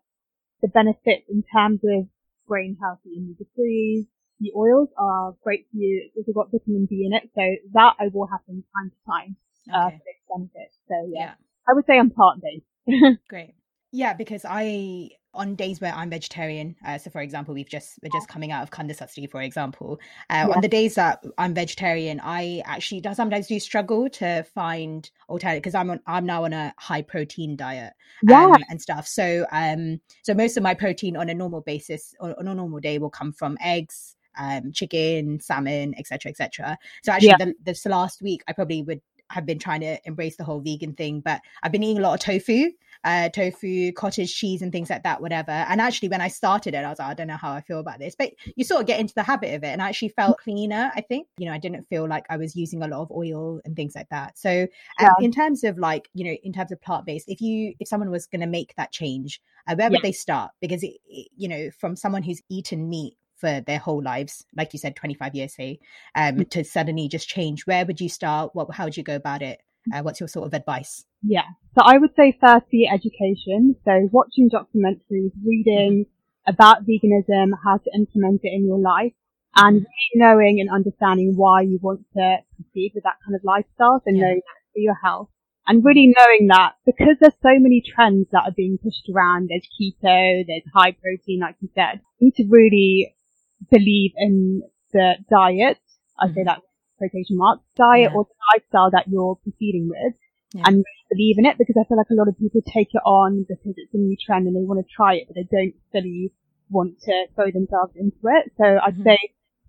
the 0.62 0.68
benefits 0.70 1.28
in 1.30 1.44
terms 1.44 1.82
of 1.84 2.08
brain 2.48 2.78
health, 2.82 3.00
and 3.06 3.14
the 3.14 3.20
omega-3s, 3.20 4.06
the 4.40 4.52
oils 4.56 4.90
are 4.98 5.36
great 5.44 5.66
for 5.72 5.78
you. 5.78 6.10
It's 6.16 6.28
also 6.28 6.34
got 6.34 6.52
vitamin 6.52 6.86
D 6.86 7.06
in 7.06 7.14
it, 7.14 7.30
so 7.36 7.42
that 7.74 7.94
I 8.00 8.08
will 8.14 8.28
have 8.28 8.42
from 8.46 8.64
time 8.76 8.92
to 8.92 9.12
time, 9.12 9.36
uh, 9.74 9.88
Okay. 9.88 9.98
for 9.98 10.04
those 10.04 10.50
benefit. 10.54 10.72
So 10.88 11.10
yeah, 11.14 11.20
Yeah. 11.22 11.34
I 11.68 11.74
would 11.74 11.86
say 11.86 11.98
I'm 11.98 12.10
plant-based. 12.12 13.20
Great. 13.30 13.56
Yeah, 13.92 14.14
because 14.14 14.46
I 14.48 15.10
on 15.34 15.56
days 15.56 15.82
where 15.82 15.94
I'm 15.94 16.10
vegetarian, 16.10 16.78
uh, 16.86 16.98
so 16.98 17.10
for 17.10 17.20
example, 17.22 17.54
we've 17.54 17.68
just 17.70 18.00
we're 18.02 18.10
just 18.10 18.30
coming 18.30 18.52
out 18.54 18.64
of 18.64 18.72
Kanda 18.72 18.94
Sashti, 18.94 19.28
for 19.30 19.42
example. 19.42 20.00
Uh, 20.30 20.46
Yeah. 20.48 20.56
On 20.56 20.62
the 20.62 20.68
days 20.70 20.96
that 20.96 21.24
I'm 21.38 21.54
vegetarian, 21.54 22.22
I 22.24 22.62
actually 22.66 23.02
do- 23.02 23.14
sometimes 23.14 23.48
do 23.48 23.60
struggle 23.60 24.10
to 24.12 24.44
find 24.44 25.10
alternative 25.30 25.62
because 25.62 25.76
I'm 25.76 25.90
on 25.90 26.00
I'm 26.08 26.26
now 26.26 26.44
on 26.46 26.54
a 26.54 26.74
high 26.78 27.02
protein 27.02 27.56
diet 27.58 27.94
yeah, 28.24 28.46
um, 28.46 28.64
and 28.70 28.82
stuff. 28.82 29.08
So 29.08 29.46
um, 29.52 30.00
so 30.24 30.34
most 30.34 30.56
of 30.58 30.64
my 30.64 30.74
protein 30.74 31.16
on 31.18 31.30
a 31.30 31.34
normal 31.34 31.62
basis 31.62 32.14
on, 32.20 32.34
on 32.40 32.48
a 32.48 32.56
normal 32.56 32.80
day 32.80 32.98
will 32.98 33.10
come 33.10 33.32
from 33.34 33.58
eggs, 33.62 34.15
um, 34.38 34.72
chicken, 34.72 35.40
salmon, 35.40 35.96
etc., 35.98 36.32
etc. 36.32 36.78
So 37.04 37.12
actually, 37.12 37.28
Yeah. 37.28 37.38
the, 37.38 37.54
this 37.64 37.86
last 37.86 38.22
week, 38.22 38.44
I 38.48 38.54
probably 38.54 38.84
would 38.84 39.02
have 39.32 39.46
been 39.46 39.58
trying 39.58 39.82
to 39.82 39.98
embrace 40.06 40.38
the 40.38 40.44
whole 40.44 40.60
vegan 40.62 40.94
thing, 40.94 41.20
but 41.20 41.42
I've 41.64 41.72
been 41.72 41.82
eating 41.82 41.98
a 41.98 42.02
lot 42.02 42.14
of 42.14 42.20
tofu, 42.20 42.70
uh, 43.04 43.30
tofu, 43.30 43.92
cottage 43.94 44.36
cheese, 44.36 44.62
and 44.62 44.72
things 44.72 44.90
like 44.92 45.02
that, 45.02 45.20
whatever. 45.20 45.52
And 45.52 45.82
actually, 45.82 46.10
when 46.10 46.22
I 46.22 46.28
started 46.28 46.76
it, 46.76 46.86
I 46.86 46.90
was 46.90 47.00
like, 47.00 47.08
I 47.10 47.14
don't 47.16 47.28
know 47.28 47.36
how 47.38 47.52
I 47.52 47.62
feel 47.62 47.80
about 47.80 47.98
this, 47.98 48.16
but 48.16 48.34
you 48.56 48.64
sort 48.64 48.82
of 48.82 48.88
get 48.88 49.00
into 49.00 49.16
the 49.16 49.24
habit 49.24 49.56
of 49.56 49.64
it, 49.64 49.68
and 49.68 49.82
I 49.82 49.90
actually 49.90 50.10
felt 50.10 50.38
cleaner. 50.38 50.92
I 50.96 51.02
think, 51.02 51.28
you 51.40 51.48
know, 51.48 51.54
I 51.54 51.58
didn't 51.58 51.88
feel 51.90 52.08
like 52.08 52.26
I 52.30 52.38
was 52.38 52.56
using 52.56 52.84
a 52.84 52.88
lot 52.88 53.02
of 53.02 53.12
oil 53.12 53.62
and 53.66 53.76
things 53.76 53.96
like 53.96 54.10
that. 54.10 54.38
So, 54.38 54.50
um, 54.52 54.68
Yeah. 55.02 55.12
in 55.20 55.32
terms 55.32 55.64
of 55.64 55.80
like, 55.80 56.08
you 56.14 56.26
know, 56.26 56.38
in 56.44 56.54
terms 56.54 56.72
of 56.72 56.80
plant 56.82 57.06
based, 57.08 57.28
if 57.28 57.42
you 57.42 57.74
if 57.80 57.88
someone 57.88 58.12
was 58.12 58.28
going 58.28 58.42
to 58.42 58.48
make 58.48 58.76
that 58.78 58.92
change, 58.92 59.42
uh, 59.68 59.76
where 59.76 59.90
would 59.90 59.98
Yeah. 59.98 60.02
they 60.04 60.12
start? 60.12 60.52
Because 60.62 60.84
it, 60.84 60.98
it, 61.08 61.30
you 61.36 61.48
know, 61.48 61.72
from 61.72 61.96
someone 61.96 62.22
who's 62.22 62.44
eaten 62.50 62.88
meat 62.90 63.18
for 63.46 63.62
their 63.62 63.78
whole 63.78 64.02
lives, 64.02 64.46
like 64.58 64.74
you 64.74 64.80
said, 64.80 64.96
25 64.96 65.36
years, 65.36 65.56
say, 65.56 65.80
um, 66.16 66.38
Mm. 66.38 66.50
to 66.50 66.64
suddenly 66.64 67.08
just 67.08 67.28
change, 67.28 67.66
where 67.68 67.86
would 67.86 68.02
you 68.02 68.10
start? 68.10 68.56
What, 68.56 68.74
how 68.74 68.86
would 68.86 68.98
you 68.98 69.04
go 69.04 69.16
about 69.16 69.42
it? 69.42 69.60
Uh, 69.94 70.02
what's 70.02 70.20
your 70.20 70.28
sort 70.28 70.48
of 70.48 70.54
advice? 70.54 71.06
Yeah. 71.22 71.48
So 71.76 71.82
I 71.84 71.98
would 72.00 72.16
say 72.16 72.36
firstly 72.42 72.90
education. 72.92 73.76
So 73.86 74.10
watching 74.12 74.50
documentaries, 74.50 75.32
reading 75.46 76.08
about 76.48 76.86
veganism, 76.88 77.52
how 77.64 77.78
to 77.78 77.90
implement 77.96 78.42
it 78.44 78.54
in 78.54 78.66
your 78.66 78.80
life, 78.80 79.14
and 79.56 79.76
really 79.76 80.16
knowing 80.16 80.60
and 80.60 80.70
understanding 80.72 81.34
why 81.36 81.62
you 81.62 81.78
want 81.82 82.02
to 82.18 82.38
proceed 82.56 82.92
with 82.96 83.04
that 83.04 83.18
kind 83.24 83.36
of 83.36 83.42
lifestyle. 83.44 84.02
So 84.04 84.12
Yeah. 84.12 84.22
knowing 84.22 84.42
that 84.48 84.60
for 84.74 84.80
your 84.80 84.96
health. 84.96 85.30
And 85.68 85.84
really 85.84 86.14
knowing 86.18 86.48
that 86.50 86.74
because 86.86 87.18
there's 87.20 87.34
so 87.42 87.58
many 87.60 87.82
trends 87.82 88.28
that 88.32 88.44
are 88.44 88.52
being 88.56 88.78
pushed 88.78 89.10
around, 89.10 89.50
there's 89.50 89.68
keto, 89.76 90.46
there's 90.46 90.64
high 90.74 90.92
protein, 90.92 91.40
like 91.42 91.56
you 91.60 91.70
said, 91.74 92.02
you 92.20 92.28
need 92.28 92.36
to 92.36 92.48
really 92.50 93.15
believe 93.72 94.12
in 94.18 94.64
the 94.94 95.16
diet. 95.30 95.78
I 96.20 96.28
say 96.34 96.42
Mhm. 96.42 96.46
that 96.46 96.62
quotation 96.98 97.38
marks, 97.38 97.64
diet 97.76 98.12
Yeah. 98.12 98.16
or 98.16 98.24
the 98.26 98.36
lifestyle 98.54 98.92
that 98.92 99.08
you're 99.08 99.36
proceeding 99.36 99.90
with 99.90 100.16
Yeah. 100.54 100.64
and 100.66 100.76
really 100.78 101.06
believe 101.10 101.38
in 101.40 101.46
it 101.46 101.58
because 101.58 101.76
I 101.78 101.84
feel 101.84 101.98
like 101.98 102.10
a 102.10 102.16
lot 102.16 102.28
of 102.30 102.38
people 102.38 102.62
take 102.66 102.94
it 102.94 103.02
on 103.06 103.44
because 103.48 103.74
it's 103.78 103.94
a 103.94 103.98
new 103.98 104.16
trend 104.16 104.48
and 104.48 104.56
they 104.56 104.64
want 104.64 104.80
to 104.86 104.94
try 104.94 105.16
it, 105.16 105.28
but 105.28 105.36
they 105.36 105.44
don't 105.52 105.76
fully 105.92 106.32
want 106.70 107.00
to 107.02 107.28
throw 107.36 107.52
themselves 107.52 107.96
into 107.96 108.18
it. 108.26 108.52
So 108.58 108.80
I'd 108.82 108.96
Mhm. 108.98 109.04
say 109.04 109.18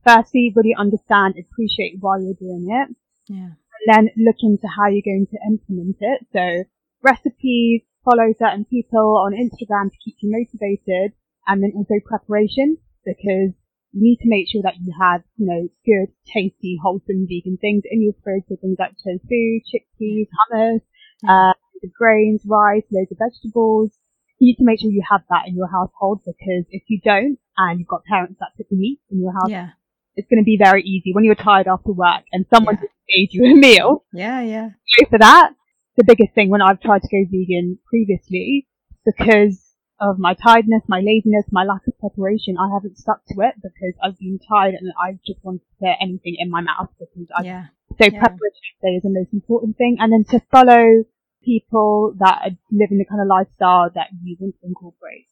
firstly, 0.04 0.52
really 0.54 0.74
understand, 0.74 1.34
appreciate 1.36 1.98
why 2.00 2.18
you're 2.18 2.34
doing 2.34 2.68
it, 2.70 2.94
Yeah. 3.28 3.50
and 3.58 3.84
then 3.86 4.10
look 4.16 4.36
into 4.42 4.68
how 4.68 4.86
you're 4.86 5.02
going 5.02 5.26
to 5.26 5.38
implement 5.46 5.96
it. 6.00 6.26
So 6.32 6.64
recipes, 7.02 7.82
follow 8.04 8.32
certain 8.38 8.64
people 8.64 9.16
on 9.18 9.32
Instagram 9.32 9.90
to 9.90 9.98
keep 9.98 10.14
you 10.22 10.30
motivated, 10.30 11.12
and 11.48 11.62
then 11.62 11.72
also 11.74 11.94
preparation 12.04 12.78
because 13.04 13.52
you 13.92 14.02
need 14.02 14.16
to 14.22 14.28
make 14.28 14.46
sure 14.50 14.62
that 14.62 14.74
you 14.82 14.92
have, 15.00 15.22
you 15.36 15.46
know, 15.46 15.68
good, 15.84 16.12
tasty, 16.26 16.78
wholesome 16.82 17.26
vegan 17.28 17.56
things 17.60 17.82
in 17.90 18.02
your 18.02 18.12
fridge. 18.22 18.44
So 18.48 18.56
things 18.60 18.76
like 18.78 18.92
tofu, 19.02 19.60
chickpeas, 19.64 20.28
hummus, 20.36 20.80
Yeah. 21.22 21.50
uh, 21.50 21.88
grains, 21.98 22.42
rice, 22.46 22.84
loads 22.90 23.12
of 23.12 23.18
vegetables. 23.18 23.96
You 24.38 24.48
need 24.48 24.56
to 24.56 24.64
make 24.64 24.80
sure 24.80 24.90
you 24.90 25.02
have 25.08 25.22
that 25.30 25.48
in 25.48 25.54
your 25.56 25.68
household 25.68 26.20
because 26.26 26.64
if 26.70 26.82
you 26.88 27.00
don't, 27.02 27.38
and 27.56 27.78
you've 27.78 27.88
got 27.88 28.04
parents 28.04 28.36
that 28.40 28.50
cook 28.56 28.66
meat 28.70 29.00
in 29.10 29.20
your 29.20 29.32
house, 29.32 29.48
Yeah. 29.48 29.70
it's 30.14 30.28
going 30.28 30.42
to 30.42 30.44
be 30.44 30.58
very 30.58 30.82
easy 30.82 31.12
when 31.14 31.24
you're 31.24 31.34
tired 31.34 31.66
after 31.66 31.92
work 31.92 32.24
and 32.32 32.44
someone 32.52 32.74
Yeah. 32.74 32.80
just 32.82 32.92
made 33.14 33.28
you 33.32 33.44
a 33.46 33.54
meal. 33.54 34.04
Yeah. 34.12 34.40
Yeah. 34.42 34.70
Go 35.00 35.06
for 35.08 35.18
that. 35.18 35.52
The 35.96 36.04
biggest 36.04 36.34
thing 36.34 36.50
when 36.50 36.60
I've 36.60 36.80
tried 36.80 37.00
to 37.02 37.08
go 37.08 37.24
vegan 37.30 37.78
previously, 37.88 38.66
because 39.06 39.65
of 39.98 40.18
my 40.18 40.34
tiredness, 40.34 40.82
my 40.88 41.00
laziness, 41.00 41.44
my 41.50 41.64
lack 41.64 41.86
of 41.86 41.98
preparation, 41.98 42.56
I 42.58 42.68
haven't 42.72 42.98
stuck 42.98 43.24
to 43.28 43.40
it 43.40 43.54
because 43.62 43.94
I've 44.02 44.18
been 44.18 44.38
tired 44.38 44.74
and 44.74 44.92
I've 45.02 45.20
just 45.26 45.42
wanted 45.42 45.60
to 45.60 45.74
put 45.80 45.96
anything 46.00 46.36
in 46.38 46.50
my 46.50 46.60
mouth 46.60 46.90
because 46.98 47.28
I 47.34 47.42
Yeah. 47.44 47.66
so 47.98 48.04
Yeah. 48.04 48.18
preparation 48.20 48.62
I 48.82 48.88
is 48.88 49.02
the 49.02 49.10
most 49.10 49.32
important 49.32 49.76
thing, 49.78 49.96
and 49.98 50.12
then 50.12 50.24
to 50.24 50.40
follow 50.52 51.04
people 51.42 52.14
that 52.18 52.42
are 52.44 52.56
living 52.70 52.98
the 52.98 53.04
kind 53.04 53.20
of 53.22 53.28
lifestyle 53.28 53.88
that 53.90 54.08
you 54.22 54.36
want 54.40 54.54
to 54.60 54.66
incorporate. 54.66 55.28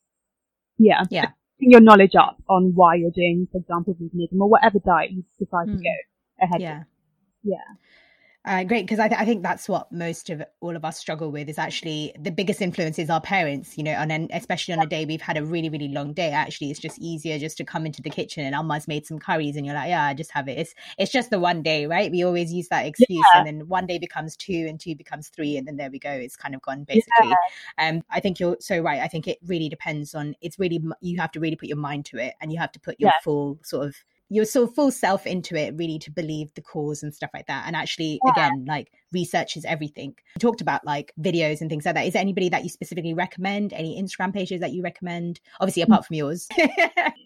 Yeah, 0.79 1.05
Yeah. 1.11 1.33
Putting 1.59 1.71
your 1.71 1.81
knowledge 1.81 2.15
up 2.17 2.43
on 2.49 2.75
why 2.75 2.95
you're 2.97 3.11
doing, 3.11 3.47
for 3.53 3.59
example, 3.59 3.95
veganism 3.95 4.41
or 4.41 4.49
whatever 4.49 4.79
diet 4.81 5.13
you 5.13 5.25
decide 5.39 5.67
to 5.67 5.73
Mm. 5.77 5.83
go 5.83 5.95
ahead. 6.41 6.61
Yeah. 6.61 6.79
with. 6.79 6.87
Yeah. 7.43 7.75
Uh, 8.47 8.63
great, 8.63 8.85
because 8.85 8.99
I, 8.99 9.09
th- 9.09 9.19
I 9.19 9.25
think 9.25 9.43
that's 9.43 9.71
what 9.71 9.91
most 9.91 10.29
of 10.29 10.43
all 10.61 10.77
of 10.77 10.85
us 10.85 10.99
struggle 10.99 11.31
with 11.31 11.49
is 11.49 11.59
actually 11.59 12.13
the 12.21 12.31
biggest 12.31 12.61
influence 12.61 12.99
is 12.99 13.09
our 13.09 13.21
parents, 13.21 13.79
you 13.79 13.85
know, 13.85 13.93
and 13.93 14.11
then 14.11 14.29
especially 14.35 14.75
on 14.75 14.81
a 14.81 14.87
day 14.87 15.07
we've 15.07 15.23
had 15.23 15.39
a 15.39 15.45
really, 15.45 15.71
really 15.71 15.89
long 15.89 16.13
day. 16.13 16.31
Actually, 16.31 16.71
it's 16.71 16.79
just 16.79 16.99
easier 16.99 17.39
just 17.39 17.57
to 17.57 17.65
come 17.65 17.87
into 17.87 18.03
the 18.03 18.11
kitchen 18.11 18.45
and 18.45 18.55
Alma's 18.55 18.87
made 18.87 19.07
some 19.07 19.19
curries, 19.19 19.57
and 19.57 19.65
you're 19.65 19.75
like, 19.75 19.89
yeah, 19.89 20.05
I 20.05 20.13
just 20.13 20.31
have 20.33 20.47
it. 20.49 20.59
It's 20.59 20.75
it's 20.99 21.11
just 21.11 21.31
the 21.31 21.39
one 21.41 21.63
day, 21.63 21.87
right? 21.87 22.11
We 22.11 22.23
always 22.23 22.53
use 22.53 22.69
that 22.69 22.85
excuse, 22.85 23.25
and 23.35 23.47
then 23.47 23.67
one 23.67 23.87
day 23.87 23.99
becomes 23.99 24.37
two, 24.37 24.67
and 24.69 24.79
two 24.79 24.95
becomes 24.95 25.29
three, 25.31 25.57
and 25.57 25.67
then 25.67 25.79
there 25.79 25.91
we 25.91 25.99
go. 25.99 26.11
It's 26.11 26.37
kind 26.37 26.55
of 26.55 26.61
gone 26.61 26.85
basically. 26.85 27.35
Um, 27.79 28.03
I 28.11 28.21
think 28.21 28.41
you're 28.41 28.59
so 28.61 28.79
right. 28.79 29.01
I 29.01 29.09
think 29.09 29.27
it 29.27 29.39
really 29.47 29.71
depends 29.71 30.15
on. 30.15 30.35
It's 30.43 30.59
really 30.59 30.85
you 31.01 31.19
have 31.19 31.33
to 31.33 31.41
really 31.41 31.57
put 31.57 31.69
your 31.71 31.79
mind 31.79 32.05
to 32.07 32.19
it, 32.19 32.35
and 32.43 32.53
you 32.53 32.59
have 32.59 32.73
to 32.73 32.81
put 32.81 33.01
your 33.01 33.09
Yeah. 33.09 33.21
full 33.23 33.59
sort 33.63 33.87
of 33.87 33.97
your 34.35 34.45
sort 34.45 34.69
of 34.69 34.75
full 34.75 34.91
self 34.91 35.27
into 35.27 35.55
it 35.57 35.75
really 35.77 35.99
to 35.99 36.11
believe 36.11 36.53
the 36.55 36.61
cause 36.63 37.03
and 37.03 37.15
stuff 37.15 37.31
like 37.33 37.47
that 37.47 37.65
and 37.67 37.77
actually 37.77 38.19
Yeah. 38.25 38.33
again 38.33 38.65
like 38.67 38.91
research 39.13 39.57
is 39.57 39.65
everything 39.65 40.15
you 40.37 40.41
talked 40.41 40.61
about 40.61 40.85
like 40.85 41.13
videos 41.21 41.61
and 41.61 41.71
things 41.71 41.85
like 41.87 41.95
that 41.95 42.07
is 42.07 42.15
there 42.15 42.23
anybody 42.23 42.49
that 42.49 42.63
you 42.65 42.69
specifically 42.69 43.15
recommend 43.15 43.73
any 43.73 44.01
instagram 44.03 44.33
pages 44.35 44.61
that 44.61 44.73
you 44.73 44.83
recommend 44.83 45.41
obviously 45.61 45.83
Mm. 45.83 45.87
apart 45.87 46.07
from 46.07 46.17
yours 46.17 46.49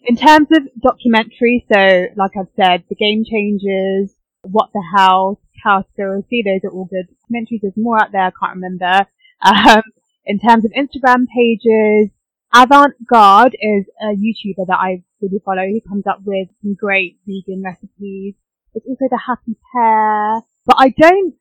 In 0.05 0.15
terms 0.15 0.47
of 0.51 0.63
documentary, 0.81 1.65
so 1.71 2.07
like 2.15 2.31
I've 2.39 2.47
said, 2.55 2.83
the 2.89 2.95
game 2.95 3.23
changers, 3.29 4.11
What 4.41 4.69
the 4.73 4.83
Health, 4.97 5.37
Cowspiracy, 5.63 6.41
those 6.43 6.61
are 6.63 6.71
all 6.71 6.85
good 6.85 7.05
documentaries. 7.09 7.59
There's 7.61 7.77
more 7.77 7.99
out 8.01 8.11
there, 8.11 8.23
I 8.23 8.31
can't 8.31 8.55
remember. 8.55 9.05
Um, 9.41 9.83
in 10.25 10.37
terms 10.39 10.65
of 10.65 10.71
Instagram 10.71 11.25
pages, 11.33 12.09
Avant 12.53 12.93
Garde 13.07 13.53
is 13.53 13.85
a 14.01 14.07
YouTuber 14.15 14.65
that 14.67 14.77
I 14.77 15.03
really 15.21 15.41
follow. 15.43 15.63
He 15.67 15.81
comes 15.87 16.05
up 16.07 16.21
with 16.25 16.49
some 16.61 16.75
great 16.75 17.19
vegan 17.25 17.63
recipes. 17.63 18.35
There's 18.73 18.85
also 18.87 19.05
the 19.09 19.19
Happy 19.25 19.55
Pear, 19.73 20.41
but 20.65 20.75
I 20.77 20.89
don't 20.89 21.35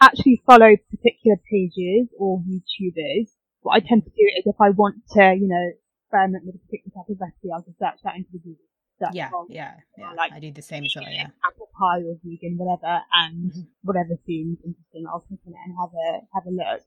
actually 0.00 0.42
follow 0.46 0.76
particular 0.90 1.36
pages 1.50 2.08
or 2.18 2.40
YouTubers. 2.40 3.28
What 3.62 3.74
I 3.76 3.80
tend 3.80 4.04
to 4.04 4.10
do 4.10 4.24
is 4.38 4.44
if 4.46 4.56
I 4.60 4.70
want 4.70 4.96
to, 5.12 5.34
you 5.34 5.48
know, 5.48 5.70
experiment 6.04 6.44
with 6.46 6.56
a 6.56 6.58
particular 6.58 6.92
type 6.96 7.08
of 7.08 7.20
recipe, 7.20 7.48
I'll 7.52 7.62
just 7.62 7.78
search 7.78 8.00
that 8.04 8.16
into 8.16 8.30
the 8.32 8.38
Google. 8.38 8.64
Yeah, 9.12 9.30
yeah, 9.48 9.72
yeah. 9.96 10.12
like, 10.12 10.32
I 10.32 10.40
do 10.40 10.52
the 10.52 10.60
same 10.60 10.84
as 10.84 10.92
well. 10.94 11.08
Yeah. 11.08 11.28
apple 11.42 11.68
pie 11.72 12.04
or 12.04 12.20
vegan, 12.22 12.58
whatever, 12.58 13.00
and 13.12 13.50
Mhm. 13.50 13.66
whatever 13.82 14.18
seems 14.26 14.58
interesting, 14.60 15.06
I'll 15.08 15.20
click 15.20 15.40
on 15.46 15.54
it 15.54 15.58
and 15.64 15.74
have 15.80 15.88
a 15.94 16.20
have 16.34 16.46
a 16.46 16.50
look. 16.50 16.82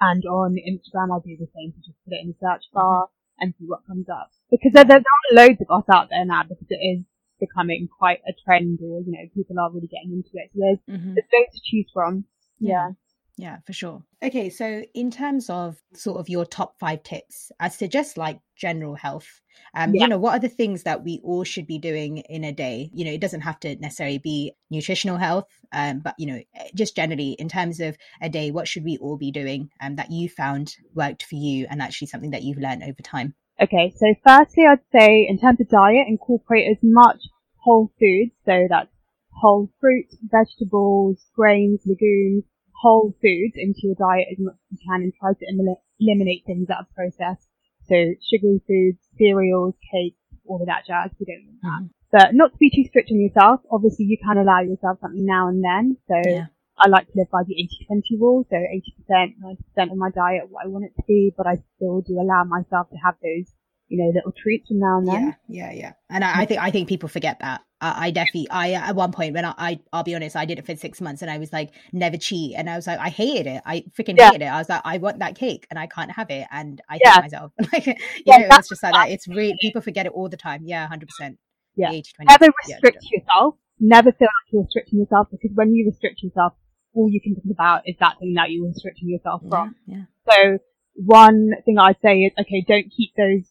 And 0.00 0.22
on 0.26 0.56
Instagram, 0.56 1.08
I'll 1.10 1.20
do 1.24 1.36
the 1.38 1.48
same. 1.56 1.72
So 1.72 1.80
just 1.86 2.04
put 2.04 2.12
it 2.12 2.20
in 2.20 2.28
the 2.28 2.36
search 2.38 2.64
bar 2.74 3.08
and 3.38 3.54
see 3.58 3.66
what 3.66 3.86
comes 3.86 4.08
up. 4.08 4.30
Because 4.50 4.72
there, 4.72 4.84
there 4.84 4.98
are 4.98 5.34
loads 5.34 5.60
of 5.60 5.70
us 5.70 5.84
out 5.92 6.08
there 6.10 6.24
now 6.24 6.42
because 6.42 6.66
it 6.70 6.76
is 6.82 7.04
becoming 7.40 7.88
quite 7.88 8.20
a 8.28 8.32
trend, 8.44 8.78
or 8.82 9.00
you 9.00 9.12
know, 9.12 9.26
people 9.34 9.58
are 9.58 9.70
really 9.70 9.88
getting 9.88 10.12
into 10.12 10.30
it. 10.34 10.50
So 10.54 10.60
there's 10.60 10.78
Mhm. 10.88 11.14
there's 11.14 11.28
loads 11.32 11.54
to 11.54 11.60
choose 11.64 11.90
from. 11.92 12.24
Yeah. 12.60 12.92
Yeah, 13.36 13.58
for 13.66 13.72
sure. 13.72 14.02
Okay, 14.22 14.48
so 14.48 14.84
in 14.94 15.10
terms 15.10 15.50
of 15.50 15.76
sort 15.92 16.18
of 16.18 16.28
your 16.28 16.44
top 16.46 16.78
five 16.78 17.02
tips, 17.02 17.50
I 17.58 17.68
suggest 17.68 18.16
like 18.16 18.38
general 18.56 18.94
health. 18.94 19.40
Um, 19.74 19.92
Yeah. 19.94 20.02
you 20.02 20.08
know, 20.08 20.18
what 20.18 20.34
are 20.34 20.38
the 20.38 20.48
things 20.48 20.84
that 20.84 21.02
we 21.02 21.20
all 21.24 21.42
should 21.42 21.66
be 21.66 21.78
doing 21.78 22.18
in 22.18 22.44
a 22.44 22.52
day? 22.52 22.90
You 22.94 23.04
know, 23.04 23.10
it 23.10 23.20
doesn't 23.20 23.40
have 23.40 23.58
to 23.60 23.74
necessarily 23.76 24.18
be 24.18 24.52
nutritional 24.70 25.16
health, 25.16 25.48
um, 25.72 25.98
but 25.98 26.14
you 26.16 26.26
know, 26.26 26.40
eh, 26.54 26.68
just 26.74 26.94
generally 26.94 27.32
in 27.32 27.48
terms 27.48 27.80
of 27.80 27.96
a 28.22 28.28
day, 28.28 28.52
what 28.52 28.68
should 28.68 28.84
we 28.84 28.98
all 28.98 29.16
be 29.16 29.32
doing 29.32 29.70
um, 29.80 29.96
that 29.96 30.12
you 30.12 30.28
found 30.28 30.76
worked 30.94 31.24
for 31.24 31.34
you 31.34 31.66
and 31.68 31.82
actually 31.82 32.06
something 32.06 32.30
that 32.30 32.44
you've 32.44 32.58
learned 32.58 32.84
over 32.84 33.02
time? 33.02 33.34
Okay, 33.60 33.92
so 33.96 34.14
firstly, 34.26 34.64
I'd 34.66 34.78
say 34.92 35.26
in 35.28 35.38
terms 35.38 35.60
of 35.60 35.68
diet, 35.68 36.06
incorporate 36.08 36.70
as 36.70 36.78
much 36.82 37.18
whole 37.56 37.90
foods. 37.98 38.32
So 38.44 38.66
that's 38.68 38.90
whole 39.32 39.70
fruits, 39.80 40.16
vegetables, 40.22 41.24
grains, 41.34 41.80
legumes, 41.84 42.44
whole 42.84 43.16
foods 43.24 43.56
into 43.56 43.80
your 43.88 43.96
diet 43.96 44.28
as 44.32 44.38
much 44.38 44.54
as 44.60 44.76
you 44.76 44.78
can 44.84 45.00
and 45.04 45.12
try 45.16 45.32
to 45.32 45.44
elim- 45.48 45.82
eliminate 45.98 46.42
things 46.44 46.68
that 46.68 46.84
are 46.84 46.90
processed. 46.94 47.48
So 47.88 47.96
sugary 48.28 48.60
foods, 48.68 49.00
cereals, 49.16 49.74
cakes, 49.92 50.20
all 50.44 50.60
of 50.60 50.68
that 50.68 50.84
jazz. 50.86 51.10
We 51.18 51.24
don't 51.24 51.46
want 51.48 51.60
that. 51.64 51.80
Mhm. 51.84 51.90
But 52.12 52.34
not 52.40 52.52
to 52.52 52.58
be 52.58 52.70
too 52.70 52.84
strict 52.88 53.10
on 53.10 53.20
yourself. 53.20 53.60
Obviously, 53.70 54.04
you 54.04 54.18
can 54.18 54.36
allow 54.38 54.60
yourself 54.60 55.00
something 55.00 55.24
now 55.24 55.48
and 55.48 55.64
then. 55.64 55.96
So 56.08 56.16
Yeah. 56.28 56.46
I 56.76 56.88
like 56.88 57.06
to 57.06 57.16
live 57.16 57.30
by 57.30 57.42
the 57.44 57.56
80-20 57.62 58.16
rule. 58.20 58.44
So 58.50 58.56
80%, 58.56 59.34
90% 59.40 59.90
of 59.92 59.96
my 59.96 60.10
diet, 60.10 60.50
what 60.50 60.64
I 60.64 60.68
want 60.68 60.84
it 60.84 60.94
to 60.96 61.04
be, 61.06 61.32
but 61.36 61.46
I 61.46 61.56
still 61.76 62.00
do 62.02 62.20
allow 62.20 62.44
myself 62.44 62.90
to 62.90 62.96
have 62.96 63.16
those, 63.22 63.54
you 63.88 63.98
know, 64.02 64.10
little 64.14 64.32
treats 64.32 64.68
from 64.68 64.78
now 64.80 64.98
and 64.98 65.08
then. 65.08 65.34
Yeah, 65.48 65.70
yeah, 65.70 65.72
yeah. 65.72 65.92
And 66.10 66.24
I, 66.24 66.42
I 66.42 66.46
think 66.46 66.60
I 66.60 66.70
think 66.70 66.88
people 66.88 67.08
forget 67.08 67.38
that. 67.40 67.60
I, 67.80 68.06
I 68.06 68.10
definitely, 68.10 68.48
I 68.50 68.72
at 68.72 68.96
one 68.96 69.12
point 69.12 69.34
when 69.34 69.44
I, 69.44 69.54
I, 69.58 69.80
I'll 69.92 70.02
be 70.02 70.14
honest, 70.14 70.36
I 70.36 70.44
did 70.46 70.58
it 70.58 70.66
for 70.66 70.74
six 70.76 71.00
months 71.00 71.22
and 71.22 71.30
I 71.30 71.38
was 71.38 71.52
like, 71.52 71.70
never 71.92 72.16
cheat, 72.16 72.54
and 72.56 72.68
I 72.70 72.76
was 72.76 72.86
like, 72.86 72.98
I 72.98 73.10
hated 73.10 73.46
it. 73.46 73.62
I 73.66 73.84
freaking 73.98 74.16
Yeah. 74.18 74.30
hated 74.30 74.42
it. 74.42 74.46
I 74.48 74.58
was 74.58 74.68
like, 74.68 74.82
I 74.84 74.98
want 74.98 75.18
that 75.18 75.36
cake 75.36 75.66
and 75.70 75.78
I 75.78 75.86
can't 75.86 76.10
have 76.12 76.30
it, 76.30 76.46
and 76.50 76.80
I 76.88 76.98
Yeah. 77.04 77.14
hate 77.14 77.20
myself. 77.22 77.52
like, 77.72 77.86
you 77.86 77.94
Yeah, 78.26 78.38
know, 78.38 78.48
it's 78.52 78.68
just 78.68 78.82
like 78.82 78.94
that. 78.94 79.10
It's 79.10 79.28
really 79.28 79.54
people 79.60 79.82
forget 79.82 80.06
it 80.06 80.12
all 80.12 80.28
the 80.28 80.36
time. 80.36 80.62
Yeah, 80.64 80.86
hundred 80.86 81.08
percent. 81.08 81.38
Yeah. 81.76 81.90
The 81.90 81.96
80-20. 81.96 82.04
Never 82.28 82.44
Yeah, 82.68 82.76
restrict 82.82 83.04
yourself. 83.10 83.56
Never 83.80 84.12
feel 84.12 84.26
like 84.28 84.52
you're 84.52 84.62
restricting 84.62 84.98
yourself 85.00 85.28
because 85.30 85.50
when 85.54 85.74
you 85.74 85.86
restrict 85.86 86.22
yourself, 86.22 86.54
all 86.94 87.10
you 87.10 87.20
can 87.20 87.34
think 87.34 87.52
about 87.52 87.82
is 87.86 87.96
that 88.00 88.18
thing 88.20 88.34
that 88.36 88.50
you're 88.50 88.68
restricting 88.68 89.08
yourself 89.08 89.42
yeah, 89.44 89.50
from. 89.50 89.74
yeah. 89.86 90.02
So 90.30 90.58
one 90.94 91.50
thing 91.64 91.76
I'd 91.78 91.96
say 92.00 92.18
is, 92.20 92.32
okay, 92.38 92.64
don't 92.66 92.88
keep 92.96 93.10
those 93.16 93.50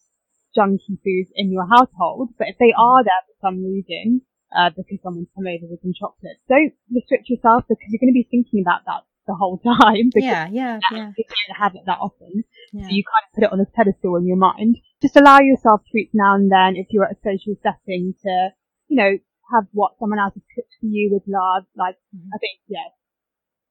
junky 0.56 0.96
foods 1.02 1.30
in 1.34 1.50
your 1.52 1.66
household, 1.66 2.30
but 2.38 2.48
if 2.48 2.56
they 2.58 2.72
Mm-hmm. 2.72 2.80
are 2.82 3.04
there 3.04 3.22
for 3.26 3.36
some 3.48 3.64
reason, 3.64 4.22
uh, 4.54 4.70
because 4.70 4.98
someone's 5.02 5.28
come 5.34 5.46
over 5.46 5.66
with 5.66 5.82
some 5.82 5.92
chocolate, 5.98 6.38
don't 6.48 6.72
restrict 6.94 7.28
yourself 7.28 7.64
because 7.68 7.84
you're 7.88 8.00
going 8.00 8.12
to 8.12 8.16
be 8.16 8.28
thinking 8.30 8.62
about 8.62 8.84
that 8.86 9.02
the 9.26 9.34
whole 9.34 9.58
time 9.64 10.12
yeah, 10.14 10.46
yeah, 10.52 10.78
yeah, 10.92 11.10
you 11.16 11.24
don't 11.24 11.56
have 11.58 11.74
it 11.74 11.82
that 11.86 11.98
often. 11.98 12.44
yeah. 12.72 12.86
So 12.86 12.90
you 12.94 13.02
kind 13.02 13.24
of 13.24 13.34
put 13.34 13.44
it 13.44 13.52
on 13.52 13.60
a 13.60 13.66
pedestal 13.66 14.16
in 14.16 14.26
your 14.26 14.36
mind. 14.36 14.76
Just 15.02 15.16
allow 15.16 15.40
yourself 15.40 15.80
treats 15.90 16.12
now 16.14 16.34
and 16.34 16.50
then 16.52 16.76
if 16.76 16.88
you're 16.90 17.04
at 17.04 17.16
a 17.16 17.24
social 17.24 17.56
setting 17.62 18.14
to, 18.22 18.50
you 18.88 18.96
know, 18.96 19.18
have 19.52 19.64
what 19.72 19.96
someone 19.98 20.18
else 20.18 20.34
has 20.34 20.42
cooked 20.54 20.72
for 20.80 20.86
you 20.86 21.10
with 21.12 21.22
love. 21.26 21.64
Like, 21.76 21.96
Mhm. 22.14 22.28
I 22.32 22.38
think, 22.38 22.60
yeah, 22.68 22.88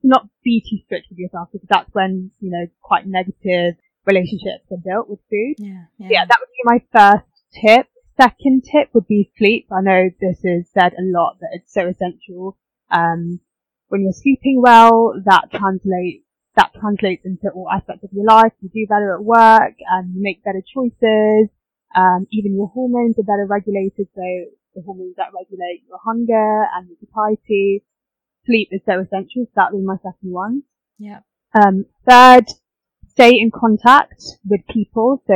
not 0.03 0.27
be 0.43 0.61
too 0.61 0.83
strict 0.85 1.07
with 1.09 1.17
yourself 1.19 1.49
because 1.51 1.67
that's 1.69 1.89
when, 1.93 2.31
you 2.39 2.51
know, 2.51 2.67
quite 2.81 3.07
negative 3.07 3.75
relationships 4.05 4.65
are 4.71 4.77
built 4.83 5.09
with 5.09 5.19
food. 5.29 5.55
yeah, 5.57 5.85
yeah. 5.97 6.07
Yeah, 6.09 6.25
that 6.25 6.37
would 6.39 6.49
be 6.49 6.63
my 6.65 6.79
first 6.91 7.25
tip. 7.53 7.87
Second 8.19 8.63
tip 8.63 8.89
would 8.93 9.07
be 9.07 9.31
sleep. 9.37 9.67
I 9.71 9.81
know 9.81 10.09
this 10.21 10.39
is 10.43 10.69
said 10.71 10.93
a 10.93 11.01
lot, 11.01 11.37
but 11.39 11.49
it's 11.53 11.73
so 11.73 11.87
essential. 11.87 12.57
Um, 12.91 13.39
when 13.87 14.01
you're 14.01 14.13
sleeping 14.13 14.61
well, 14.61 15.13
that 15.25 15.49
translates 15.51 16.25
that 16.55 16.71
translates 16.79 17.25
into 17.25 17.49
all 17.49 17.67
aspects 17.73 18.03
of 18.03 18.11
your 18.13 18.25
life. 18.25 18.53
You 18.61 18.69
do 18.69 18.85
better 18.87 19.15
at 19.15 19.23
work, 19.23 19.73
and 19.89 20.13
you 20.13 20.21
make 20.21 20.43
better 20.43 20.61
choices. 20.61 21.49
Um, 21.95 22.27
even 22.31 22.53
your 22.53 22.67
hormones 22.67 23.17
are 23.17 23.23
better 23.23 23.47
regulated, 23.49 24.07
so 24.13 24.25
the 24.75 24.81
hormones 24.85 25.15
that 25.17 25.33
regulate 25.33 25.83
your 25.87 25.99
hunger 26.03 26.65
and 26.75 26.87
your 26.89 26.97
satiety. 27.01 27.83
Sleep 28.45 28.69
is 28.71 28.81
so 28.85 28.99
essential, 28.99 29.45
so 29.45 29.51
that 29.55 29.73
would 29.73 29.79
be 29.79 29.85
my 29.85 29.97
second 29.97 30.31
one. 30.31 30.63
yeah. 30.99 31.19
Um, 31.55 31.85
third, 32.07 32.45
stay 33.13 33.39
in 33.39 33.51
contact 33.51 34.23
with 34.45 34.61
people. 34.69 35.21
So 35.27 35.33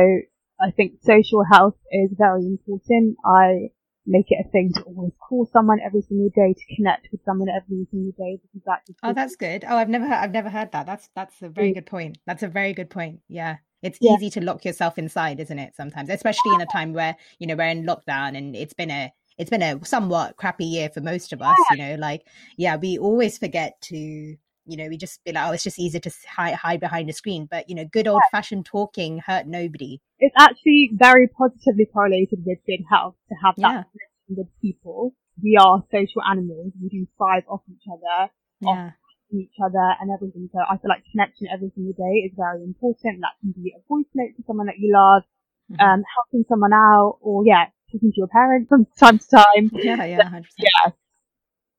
I 0.60 0.70
think 0.70 0.94
social 1.02 1.44
health 1.50 1.76
is 1.92 2.10
very 2.16 2.44
important. 2.46 3.16
I 3.24 3.70
make 4.06 4.26
it 4.30 4.44
a 4.46 4.50
thing 4.50 4.72
to 4.74 4.82
always 4.82 5.12
call 5.20 5.46
someone 5.52 5.78
every 5.84 6.00
single 6.00 6.30
day 6.34 6.54
to 6.54 6.76
connect 6.76 7.08
with 7.12 7.20
someone 7.24 7.48
every 7.50 7.86
single 7.90 8.12
day 8.12 8.40
because 8.42 8.62
that 8.64 8.80
just 8.86 8.98
Oh, 9.02 9.12
that's 9.12 9.36
good. 9.36 9.64
Oh, 9.68 9.76
I've 9.76 9.90
never 9.90 10.06
heard, 10.06 10.14
I've 10.16 10.32
never 10.32 10.48
heard 10.48 10.72
that. 10.72 10.86
That's 10.86 11.08
that's 11.14 11.42
a 11.42 11.48
very 11.48 11.72
good 11.72 11.86
point. 11.86 12.18
That's 12.26 12.42
a 12.42 12.48
very 12.48 12.72
good 12.72 12.90
point. 12.90 13.20
Yeah. 13.28 13.56
It's 13.82 13.98
Yeah. 14.00 14.14
easy 14.14 14.30
to 14.30 14.40
lock 14.40 14.64
yourself 14.64 14.98
inside, 14.98 15.38
isn't 15.40 15.58
it? 15.58 15.76
Sometimes, 15.76 16.08
especially 16.10 16.54
in 16.54 16.60
a 16.62 16.66
time 16.66 16.92
where, 16.94 17.16
you 17.38 17.46
know, 17.46 17.54
we're 17.54 17.68
in 17.68 17.84
lockdown 17.86 18.36
and 18.36 18.56
it's 18.56 18.74
been 18.74 18.90
a 18.90 19.12
it's 19.36 19.50
been 19.50 19.62
a 19.62 19.78
somewhat 19.84 20.36
crappy 20.36 20.64
year 20.64 20.88
for 20.88 21.00
most 21.00 21.32
of 21.32 21.40
us, 21.40 21.56
you 21.70 21.76
know, 21.76 21.94
like 21.94 22.26
yeah, 22.56 22.76
we 22.76 22.98
always 22.98 23.38
forget 23.38 23.80
to, 23.82 24.36
you 24.68 24.76
know, 24.76 24.88
we 24.88 24.96
just 24.96 25.24
be 25.24 25.32
like, 25.32 25.48
oh, 25.48 25.52
it's 25.52 25.64
just 25.64 25.78
easier 25.78 26.00
to 26.00 26.10
hide, 26.28 26.54
hide 26.54 26.80
behind 26.80 27.08
a 27.08 27.12
screen. 27.12 27.48
But, 27.50 27.68
you 27.68 27.74
know, 27.74 27.84
good 27.90 28.06
old 28.06 28.22
fashioned 28.30 28.66
talking 28.66 29.18
hurt 29.26 29.46
nobody. 29.46 30.00
it's 30.20 30.34
actually 30.38 30.90
very 30.94 31.28
positively 31.28 31.86
correlated 31.92 32.40
with 32.44 32.58
good 32.66 32.82
health 32.90 33.14
to 33.30 33.34
have 33.42 33.54
that 33.56 33.62
Yeah. 33.62 33.82
connection 33.90 34.34
with 34.36 34.48
people. 34.60 35.14
We 35.42 35.56
are 35.56 35.82
social 35.90 36.22
animals. 36.28 36.72
We 36.82 36.88
do 36.88 37.06
thrive 37.16 37.44
off 37.48 37.62
each 37.70 37.86
other, 37.90 38.30
Yeah. 38.60 38.90
from 39.30 39.38
each 39.40 39.54
other 39.64 39.86
and 40.00 40.10
everything. 40.10 40.48
So 40.52 40.58
I 40.68 40.76
feel 40.78 40.88
like 40.90 41.04
connection 41.12 41.46
every 41.52 41.70
single 41.74 41.92
day 41.94 42.26
is 42.26 42.32
very 42.36 42.64
important. 42.64 43.20
That 43.20 43.38
can 43.40 43.52
be 43.52 43.72
a 43.76 43.80
voice 43.88 44.10
note 44.14 44.34
to 44.36 44.42
someone 44.46 44.66
that 44.66 44.78
you 44.78 44.92
love, 44.92 45.22
Mhm. 45.70 45.80
um, 45.80 46.02
helping 46.16 46.44
someone 46.48 46.72
out, 46.72 47.18
or 47.22 47.46
yeah, 47.46 47.66
talking 47.92 48.10
to 48.10 48.16
your 48.18 48.26
parents 48.28 48.68
from 48.68 48.86
time 48.98 49.18
to 49.18 49.26
time. 49.28 49.70
yeah. 49.74 50.04
Yeah. 50.04 50.18
100%. 50.24 50.58
Yeah. 50.58 50.90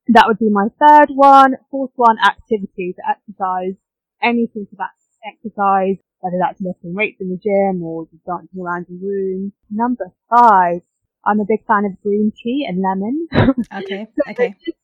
That 0.10 0.26
would 0.28 0.40
be 0.40 0.50
my 0.50 0.68
third 0.80 1.10
one. 1.14 1.56
Fourth 1.72 1.92
one, 1.96 2.18
activity, 2.20 2.96
so 2.98 3.02
exercise. 3.10 3.76
Anything 4.22 4.68
sort 4.70 4.80
of 4.80 4.88
ac- 4.90 5.22
exercise, 5.34 5.98
whether 6.20 6.38
that's 6.40 6.60
lifting 6.62 6.94
weights 6.94 7.22
in 7.22 7.30
the 7.30 7.38
gym 7.38 7.82
or 7.84 8.06
just 8.12 8.26
dancing 8.26 8.60
around 8.62 8.88
the 8.90 8.98
room. 8.98 9.54
Number 9.70 10.12
five, 10.30 10.82
I'm 11.26 11.40
a 11.40 11.46
big 11.48 11.66
fan 11.66 11.86
of 11.86 12.02
green 12.02 12.32
tea 12.36 12.66
and 12.68 12.82
lemon. 12.82 13.28
Okay. 13.74 14.08
So 14.16 14.32
Okay. 14.32 14.56
Just, 14.66 14.78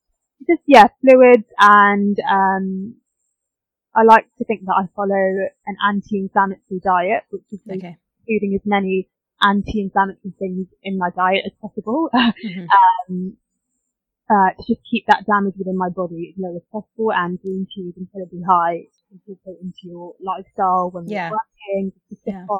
just 0.47 0.61
yeah, 0.67 0.87
fluids 1.01 1.47
and 1.59 2.17
um, 2.29 2.95
I 3.95 4.03
like 4.03 4.27
to 4.37 4.45
think 4.45 4.61
that 4.65 4.75
I 4.77 4.87
follow 4.95 5.25
an 5.65 5.75
anti-inflammatory 5.89 6.79
diet, 6.83 7.23
which 7.29 7.43
is 7.51 7.59
Okay. 7.69 7.97
including 8.19 8.55
as 8.55 8.65
many 8.65 9.09
anti-inflammatory 9.41 10.33
things 10.39 10.67
in 10.83 10.97
my 10.97 11.09
diet 11.15 11.43
as 11.45 11.53
possible. 11.61 12.09
Mhm. 12.13 12.67
um, 13.09 13.37
uh, 14.29 14.49
to 14.57 14.63
just 14.67 14.81
keep 14.89 15.05
that 15.07 15.25
damage 15.25 15.53
within 15.57 15.77
my 15.77 15.89
body 15.89 16.33
as 16.35 16.41
low 16.41 16.55
as 16.55 16.61
possible 16.71 17.11
and 17.13 17.39
green 17.41 17.67
tea 17.73 17.89
is 17.89 17.95
incredibly 17.97 18.41
high 18.47 18.77
to 18.79 19.13
incorporate 19.13 19.61
into 19.61 19.77
your 19.83 20.13
lifestyle 20.19 20.89
when 20.91 21.07
Yeah. 21.07 21.29
you're 21.29 21.39
working, 21.39 21.91
just 22.09 22.23
to 22.25 22.31
Yeah. 22.31 22.45
on. 22.49 22.59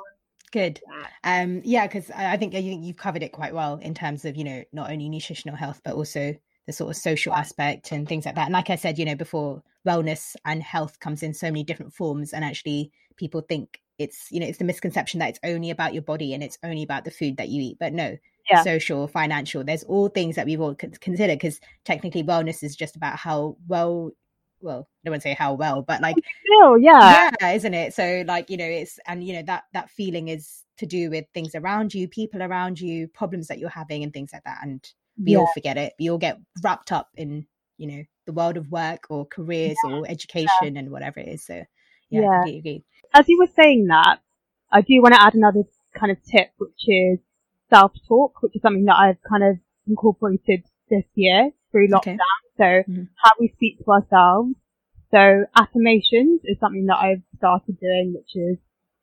Good. 0.52 0.80
Um, 1.24 1.62
yeah, 1.66 1.88
because 1.88 2.12
I 2.12 2.34
I 2.34 2.38
think 2.38 2.54
I 2.56 2.62
think 2.62 2.86
you've 2.86 2.98
covered 2.98 3.24
it 3.24 3.32
quite 3.32 3.54
well 3.54 3.76
in 3.78 3.94
terms 3.94 4.26
of 4.26 4.38
you 4.38 4.44
know 4.44 4.64
not 4.72 4.90
only 4.92 5.10
nutritional 5.10 5.56
health 5.58 5.82
but 5.84 5.96
also 5.96 6.36
the 6.68 6.74
sort 6.74 6.90
of 6.90 6.96
social 6.96 7.34
aspect 7.34 7.92
and 7.92 8.08
things 8.08 8.26
like 8.26 8.36
that. 8.36 8.46
And 8.46 8.54
like 8.54 8.70
I 8.70 8.76
said, 8.76 8.98
you 8.98 9.06
know, 9.06 9.16
before 9.16 9.62
wellness 9.88 10.36
and 10.46 10.64
health 10.64 11.00
comes 11.00 11.22
in 11.24 11.34
so 11.34 11.48
many 11.48 11.64
different 11.64 11.94
forms, 11.94 12.32
and 12.34 12.46
actually 12.46 12.92
people 13.18 13.42
think 13.42 13.82
it's 13.98 14.32
you 14.32 14.40
know 14.40 14.46
it's 14.48 14.58
the 14.60 14.66
misconception 14.66 15.20
that 15.20 15.30
it's 15.30 15.40
only 15.44 15.72
about 15.72 15.94
your 15.94 16.04
body 16.04 16.34
and 16.34 16.44
it's 16.44 16.58
only 16.64 16.84
about 16.84 17.06
the 17.06 17.12
food 17.12 17.38
that 17.38 17.50
you 17.50 17.62
eat, 17.62 17.78
but 17.80 17.92
no. 17.94 18.16
Yeah. 18.50 18.64
Social, 18.64 19.08
financial, 19.08 19.64
there's 19.64 19.84
all 19.84 20.08
things 20.08 20.36
that 20.36 20.46
we've 20.46 20.62
all 20.62 20.76
con- 20.76 20.92
considered 21.02 21.40
because 21.40 21.60
technically 21.84 22.24
wellness 22.24 22.64
is 22.64 22.76
just 22.76 22.96
about 22.96 23.18
how 23.18 23.58
well 23.68 24.12
well 24.62 24.88
i 24.90 24.98
don't 25.04 25.12
want 25.12 25.22
to 25.22 25.30
say 25.30 25.34
how 25.34 25.54
well 25.54 25.82
but 25.82 26.02
like 26.02 26.16
Still, 26.46 26.78
yeah. 26.80 27.30
yeah 27.42 27.52
isn't 27.52 27.74
it 27.74 27.94
so 27.94 28.24
like 28.26 28.50
you 28.50 28.56
know 28.58 28.66
it's 28.66 28.98
and 29.06 29.22
you 29.24 29.34
know 29.34 29.44
that 29.44 29.66
that 29.74 29.90
feeling 29.90 30.30
is 30.30 30.64
to 30.78 30.86
do 30.86 31.10
with 31.10 31.26
things 31.34 31.56
around 31.56 31.94
you 31.94 32.08
people 32.08 32.42
around 32.42 32.80
you 32.80 33.08
problems 33.10 33.48
that 33.48 33.60
you're 33.60 33.70
having 33.70 34.02
and 34.04 34.14
things 34.14 34.32
like 34.32 34.44
that 34.46 34.60
and 34.64 34.82
we 35.22 35.34
Yeah. 35.34 35.40
all 35.40 35.52
forget 35.54 35.78
it 35.78 35.94
we 36.00 36.10
all 36.10 36.18
get 36.18 36.40
wrapped 36.64 36.92
up 36.94 37.10
in 37.16 37.46
you 37.78 37.88
know 37.88 38.04
the 38.26 38.34
world 38.34 38.56
of 38.58 38.72
work 38.72 39.06
or 39.10 39.26
careers 39.26 39.78
or 39.86 40.06
education 40.08 40.78
and 40.78 40.90
whatever 40.90 41.20
it 41.20 41.28
is 41.28 41.44
so 41.46 41.64
yeah, 42.10 42.44
Yeah. 42.46 42.78
As 43.14 43.28
you 43.28 43.38
were 43.40 43.52
saying 43.62 43.88
that, 43.88 44.20
I 44.72 44.82
do 44.82 45.02
want 45.02 45.16
to 45.16 45.22
add 45.22 45.34
another 45.34 45.64
kind 45.94 46.12
of 46.12 46.24
tip, 46.24 46.52
which 46.60 46.88
is 46.88 47.20
self-talk, 47.70 48.42
which 48.42 48.56
is 48.56 48.62
something 48.62 48.86
that 48.86 48.98
I've 48.98 49.22
kind 49.28 49.44
of 49.44 49.58
incorporated 49.88 50.64
this 50.90 51.04
year 51.16 51.52
through 51.72 51.90
lockdown. 51.90 52.18
Okay. 52.60 52.86
So 52.86 52.92
Mhm. 52.92 53.08
how 53.24 53.32
we 53.40 53.50
speak 53.56 53.80
to 53.80 53.92
ourselves. 53.92 54.56
So 55.12 55.46
affirmations 55.56 56.42
is 56.46 56.60
something 56.60 56.86
that 56.88 56.98
I've 56.98 57.24
started 57.38 57.80
doing, 57.80 58.14
which 58.16 58.36
is 58.36 58.58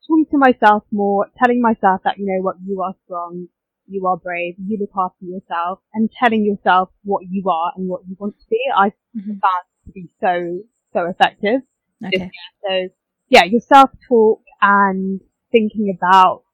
talking 0.06 0.26
to 0.30 0.38
myself 0.38 0.84
more, 0.90 1.30
telling 1.38 1.60
myself 1.60 2.02
that, 2.04 2.18
you 2.18 2.26
know 2.26 2.42
what, 2.42 2.56
you 2.64 2.82
are 2.82 2.94
strong, 3.04 3.48
you 3.86 4.06
are 4.06 4.16
brave, 4.16 4.56
you 4.58 4.78
look 4.78 4.90
after 4.96 5.24
yourself, 5.24 5.80
and 5.94 6.10
telling 6.10 6.44
yourself 6.44 6.90
what 7.04 7.24
you 7.28 7.48
are 7.48 7.72
and 7.76 7.88
what 7.88 8.02
you 8.06 8.16
want 8.18 8.38
to 8.38 8.46
be. 8.48 8.60
I 8.74 8.92
Mhm. 9.16 9.40
found 9.40 9.64
to 9.86 9.92
be 9.92 10.10
so, 10.20 10.62
so 10.92 11.06
effective. 11.06 11.62
okay 12.04 12.30
So 12.66 12.88
yeah, 13.28 13.44
your 13.44 13.60
self-talk 13.60 14.42
and 14.60 15.20
thinking 15.50 15.96
about 15.96 16.44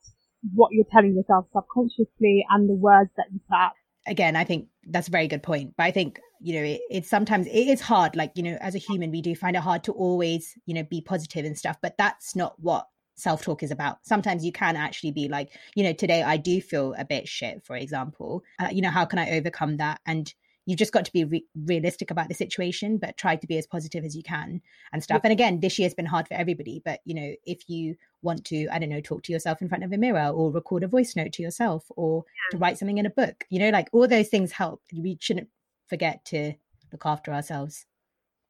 what 0.54 0.72
you're 0.72 0.84
telling 0.92 1.14
yourself 1.14 1.46
subconsciously 1.52 2.44
and 2.50 2.68
the 2.68 2.74
words 2.74 3.10
that 3.16 3.26
you 3.32 3.40
put 3.48 3.56
out. 3.56 3.72
again 4.06 4.36
i 4.36 4.44
think 4.44 4.68
that's 4.88 5.08
a 5.08 5.10
very 5.10 5.28
good 5.28 5.42
point 5.42 5.74
but 5.76 5.84
i 5.84 5.90
think 5.90 6.20
you 6.40 6.54
know 6.54 6.62
it, 6.62 6.80
it's 6.90 7.10
sometimes 7.10 7.46
it 7.46 7.68
is 7.68 7.80
hard 7.80 8.14
like 8.14 8.32
you 8.34 8.42
know 8.42 8.56
as 8.60 8.74
a 8.74 8.78
human 8.78 9.10
we 9.10 9.20
do 9.20 9.34
find 9.34 9.56
it 9.56 9.62
hard 9.62 9.82
to 9.82 9.92
always 9.92 10.54
you 10.66 10.74
know 10.74 10.84
be 10.84 11.00
positive 11.00 11.44
and 11.44 11.58
stuff 11.58 11.76
but 11.82 11.96
that's 11.98 12.36
not 12.36 12.54
what 12.58 12.86
self-talk 13.18 13.62
is 13.62 13.70
about. 13.70 13.98
Sometimes 14.02 14.44
you 14.44 14.52
can 14.52 14.76
actually 14.76 15.10
be 15.10 15.28
like 15.28 15.50
you 15.74 15.82
know 15.82 15.92
today 15.92 16.22
i 16.22 16.36
do 16.36 16.60
feel 16.60 16.94
a 16.96 17.04
bit 17.04 17.28
shit 17.28 17.64
for 17.64 17.76
example. 17.76 18.42
Uh, 18.58 18.68
you 18.70 18.80
know 18.80 18.90
how 18.90 19.04
can 19.04 19.18
i 19.18 19.30
overcome 19.30 19.76
that? 19.78 20.00
And 20.06 20.32
you've 20.68 20.78
just 20.78 20.92
got 20.92 21.04
to 21.06 21.12
be 21.12 21.24
re- 21.24 21.46
realistic 21.64 22.10
about 22.10 22.28
the 22.28 22.34
situation 22.34 22.98
but 22.98 23.16
try 23.16 23.34
to 23.34 23.46
be 23.46 23.56
as 23.56 23.66
positive 23.66 24.04
as 24.04 24.14
you 24.14 24.22
can 24.22 24.60
and 24.92 25.02
stuff. 25.02 25.22
And 25.24 25.32
again 25.32 25.60
this 25.60 25.78
year's 25.78 25.94
been 25.94 26.04
hard 26.06 26.28
for 26.28 26.34
everybody 26.34 26.82
but 26.84 27.00
you 27.06 27.14
know 27.14 27.32
if 27.46 27.68
you 27.68 27.96
want 28.22 28.44
to 28.44 28.68
i 28.70 28.78
don't 28.78 28.90
know 28.90 29.00
talk 29.00 29.22
to 29.22 29.32
yourself 29.32 29.62
in 29.62 29.68
front 29.68 29.82
of 29.84 29.92
a 29.92 29.96
mirror 29.96 30.28
or 30.28 30.52
record 30.52 30.84
a 30.84 30.88
voice 30.88 31.16
note 31.16 31.32
to 31.32 31.42
yourself 31.42 31.86
or 31.96 32.24
to 32.50 32.58
write 32.58 32.76
something 32.76 32.98
in 32.98 33.06
a 33.06 33.10
book 33.10 33.44
you 33.48 33.58
know 33.58 33.70
like 33.70 33.88
all 33.92 34.06
those 34.06 34.28
things 34.28 34.52
help. 34.52 34.82
We 34.92 35.16
shouldn't 35.20 35.48
forget 35.88 36.24
to 36.26 36.52
look 36.92 37.06
after 37.06 37.32
ourselves 37.32 37.86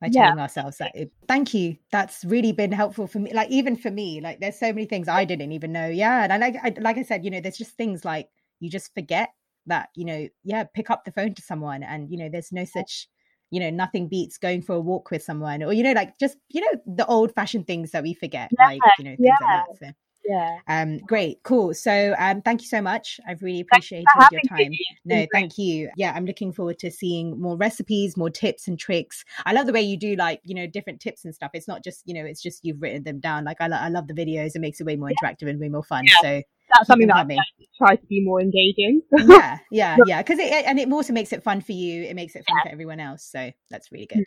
by 0.01 0.09
Yeah. 0.11 0.27
telling 0.27 0.41
ourselves 0.41 0.79
that 0.79 0.93
it, 0.95 1.13
thank 1.27 1.55
you. 1.55 1.77
That's 1.93 2.25
really 2.25 2.53
been 2.53 2.73
helpful 2.73 3.07
for 3.07 3.19
me 3.21 3.33
like 3.33 3.51
even 3.51 3.77
for 3.77 3.91
me 3.91 4.21
like 4.21 4.41
there's 4.41 4.59
so 4.59 4.73
many 4.73 4.87
things 4.87 5.09
i 5.09 5.25
didn't 5.25 5.53
even 5.53 5.71
know. 5.73 5.87
Yeah 5.89 6.25
and 6.25 6.33
i 6.33 6.37
like 6.39 6.57
I, 6.63 6.75
like 6.81 6.99
i 6.99 7.03
said 7.03 7.25
you 7.25 7.31
know 7.31 7.41
there's 7.41 7.59
just 7.59 7.77
things 7.77 8.05
like 8.05 8.29
you 8.61 8.71
just 8.71 8.93
forget 8.95 9.31
that 9.69 9.89
you 9.95 10.05
know 10.05 10.29
yeah 10.45 10.65
pick 10.65 10.91
up 10.91 11.05
the 11.05 11.13
phone 11.13 11.35
to 11.35 11.43
someone 11.43 11.83
and 11.83 12.11
you 12.11 12.19
know 12.19 12.29
there's 12.29 12.53
no 12.53 12.65
such 12.65 13.09
you 13.51 13.61
know 13.61 13.71
nothing 13.71 14.09
beats 14.09 14.39
going 14.39 14.63
for 14.63 14.75
a 14.75 14.81
walk 14.81 15.11
with 15.11 15.23
someone 15.23 15.63
or 15.63 15.73
you 15.73 15.83
know 15.83 15.93
like 15.93 16.19
just 16.19 16.37
you 16.49 16.61
know 16.61 16.81
the 16.87 17.07
old 17.07 17.33
fashioned 17.35 17.67
things 17.67 17.91
that 17.93 18.03
we 18.03 18.15
forget 18.15 18.51
like 18.59 18.81
you 18.99 19.05
know 19.05 19.11
things 19.17 19.21
yeah. 19.21 19.47
like 19.47 19.65
that 19.81 19.87
so. 19.87 19.93
Yeah. 20.29 20.59
um 20.69 20.99
great 20.99 21.43
cool. 21.43 21.73
So 21.73 22.15
um 22.19 22.43
thank 22.43 22.61
you 22.61 22.69
so 22.69 22.83
much. 22.83 23.19
I've 23.27 23.41
really 23.43 23.61
appreciated 23.61 24.05
your 24.31 24.41
time. 24.47 24.69
Me. 24.69 24.87
no 25.07 25.27
thank 25.33 25.57
you. 25.57 25.91
Yeah 25.97 26.13
i'm 26.15 26.27
looking 26.27 26.53
forward 26.53 26.79
to 26.81 26.91
seeing 26.91 27.41
more 27.41 27.57
recipes 27.57 28.17
more 28.17 28.29
tips 28.29 28.69
and 28.69 28.79
tricks. 28.79 29.25
I 29.47 29.55
love 29.55 29.67
the 29.67 29.73
way 29.73 29.81
you 29.81 29.97
do 29.97 30.17
like 30.17 30.41
you 30.45 30.55
know 30.55 30.67
different 30.67 31.01
tips 31.01 31.25
and 31.25 31.35
stuff. 31.35 31.53
It's 31.55 31.69
not 31.69 31.83
just 31.83 32.03
you 32.05 32.13
know 32.13 32.27
it's 32.27 32.43
just 32.43 32.61
you've 32.63 32.83
written 32.83 33.05
them 33.05 33.21
down. 33.21 33.45
Like 33.45 33.59
i, 33.61 33.69
lo- 33.69 33.79
I 33.79 33.89
love 33.89 34.07
the 34.07 34.15
videos. 34.15 34.51
It 34.55 34.61
makes 34.61 34.81
it 34.81 34.85
way 34.85 34.97
more 34.97 35.09
interactive 35.09 35.49
and 35.49 35.59
way 35.59 35.71
more 35.71 35.83
fun 35.83 36.05
Yeah. 36.05 36.15
so 36.21 36.43
That's 36.75 36.87
something 36.87 37.07
that 37.09 37.27
like, 37.29 37.39
tried 37.77 37.97
to 37.97 38.07
be 38.07 38.23
more 38.25 38.41
engaging. 38.41 39.03
yeah 39.27 39.59
yeah 39.71 39.97
yeah 40.07 40.23
because 40.23 40.39
it 40.39 40.53
and 40.67 40.79
it 40.79 40.91
also 40.93 41.13
makes 41.13 41.33
it 41.33 41.43
fun 41.43 41.61
for 41.61 41.73
you 41.73 42.03
it 42.05 42.15
makes 42.15 42.35
it 42.37 42.45
fun 42.49 42.59
for 42.63 42.69
everyone 42.71 43.01
else 43.01 43.25
so 43.25 43.51
that's 43.71 43.91
really 43.93 44.07
good 44.07 44.25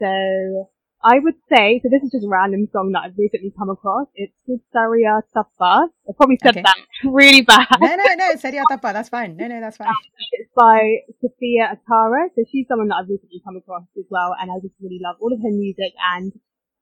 So 0.00 0.68
I 1.00 1.18
would 1.22 1.34
say, 1.48 1.78
so 1.82 1.88
this 1.90 2.02
is 2.02 2.10
just 2.10 2.26
a 2.26 2.28
random 2.28 2.66
song 2.72 2.90
that 2.92 3.02
I've 3.06 3.14
recently 3.16 3.52
come 3.56 3.70
across. 3.70 4.08
It's 4.16 4.34
Saria 4.72 5.22
Safa. 5.32 5.86
I 5.86 6.10
probably 6.16 6.38
said 6.42 6.58
Okay. 6.58 6.62
that 6.62 6.74
really 7.04 7.42
bad. 7.42 7.66
no 7.80 7.94
no 7.94 8.04
no 8.18 8.34
Seria 8.36 8.64
Tapa, 8.68 8.90
that's 8.92 9.08
fine 9.08 9.36
no 9.36 9.46
no 9.46 9.60
that's 9.60 9.76
fine 9.76 9.94
It's 10.32 10.50
by 10.56 11.06
Sophia 11.22 11.70
Atara. 11.78 12.28
So 12.34 12.42
she's 12.50 12.66
someone 12.66 12.88
that 12.88 12.96
I've 13.02 13.08
recently 13.08 13.40
come 13.46 13.56
across 13.56 13.84
as 13.96 14.04
well, 14.10 14.34
and 14.40 14.50
I 14.50 14.58
just 14.60 14.74
really 14.82 14.98
love 15.02 15.16
all 15.22 15.32
of 15.32 15.38
her 15.40 15.54
music 15.54 15.92
and 16.14 16.32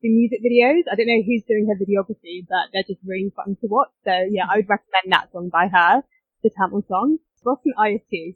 the 0.02 0.08
music 0.08 0.40
videos. 0.44 0.84
I 0.90 0.96
don't 0.96 1.06
know 1.06 1.22
who's 1.24 1.42
doing 1.48 1.66
her 1.68 1.78
videography, 1.78 2.46
but 2.48 2.70
they're 2.72 2.86
just 2.86 3.00
really 3.04 3.32
fun 3.34 3.56
to 3.60 3.66
watch. 3.68 3.90
So 4.04 4.12
yeah, 4.30 4.44
I 4.50 4.56
would 4.56 4.68
recommend 4.68 5.12
that 5.12 5.32
song 5.32 5.48
by 5.50 5.68
her, 5.68 6.02
the 6.42 6.50
Tamil 6.50 6.84
song. 6.88 7.18
Boston 7.44 7.72
IS2. 7.78 8.34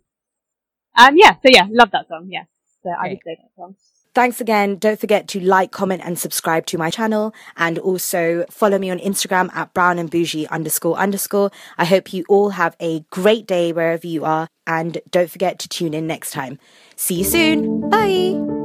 Um, 0.97 1.17
yeah, 1.17 1.33
so 1.35 1.49
yeah, 1.51 1.67
love 1.71 1.91
that 1.93 2.09
song. 2.09 2.29
Yeah, 2.31 2.45
so 2.83 2.91
I 2.91 3.09
would 3.09 3.19
say 3.25 3.37
that 3.41 3.51
song. 3.57 3.75
Thanks 4.13 4.41
again. 4.41 4.77
Don't 4.77 4.99
forget 4.99 5.29
to 5.29 5.41
like, 5.41 5.71
comment, 5.71 6.03
and 6.05 6.19
subscribe 6.19 6.67
to 6.67 6.79
my 6.79 6.91
channel. 6.91 7.33
And 7.57 7.79
also 7.79 8.45
follow 8.51 8.79
me 8.79 8.91
on 8.91 8.99
Instagram 8.99 9.55
at 9.55 9.73
brown 9.73 9.99
and 9.99 10.11
bougie 10.11 10.49
underscore 10.49 10.97
underscore. 10.97 11.51
I 11.79 11.85
hope 11.85 12.13
you 12.13 12.25
all 12.29 12.51
have 12.51 12.77
a 12.81 13.01
great 13.11 13.47
day 13.47 13.73
wherever 13.73 14.07
you 14.07 14.25
are. 14.25 14.49
And 14.67 14.99
don't 15.11 15.31
forget 15.31 15.59
to 15.61 15.69
tune 15.69 15.95
in 15.95 16.07
next 16.07 16.33
time. 16.33 16.59
See 16.97 17.17
you 17.17 17.25
soon. 17.25 17.89
Bye. 17.89 18.60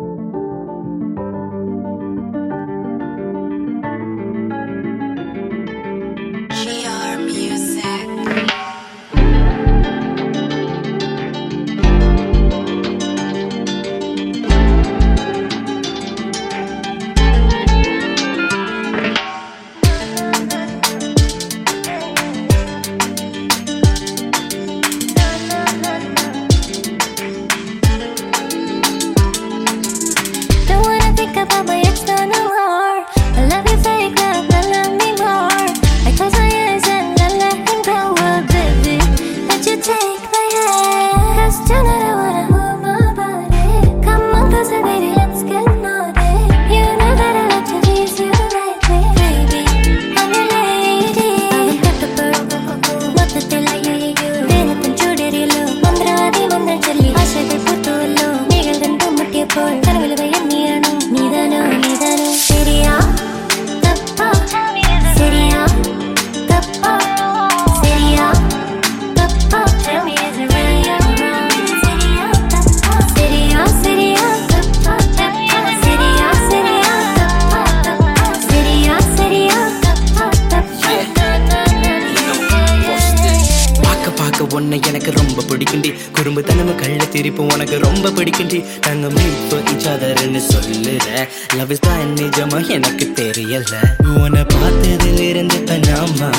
பார்க்க 84.56 84.64
உன்னை 84.64 84.80
எனக்கு 84.88 85.12
ரொம்ப 85.12 85.44
பிடிக்குண்டி 85.50 85.94
குறும்பு 86.12 86.42
தனம 86.44 86.72
கள்ள 86.72 87.06
திரிப்பு 87.06 87.42
உனக்கு 87.54 87.80
ரொம்ப 87.80 88.10
பிடிக்குண்டி 88.10 88.60
நாங்க 88.86 89.08
மீட்பு 89.10 89.58
இச்சாதர்னு 89.72 90.42
சொல்லுற. 90.50 91.28
லவ் 91.56 91.72
இஸ் 91.72 91.80
தான் 91.80 92.14
நிஜமா 92.16 92.68
எனக்கு 92.68 93.06
தெரியல. 93.16 93.74
உன்னை 94.22 94.42
பார்த்ததுல 94.42 95.20
இருந்து 95.30 95.60
நாமா 95.90 96.30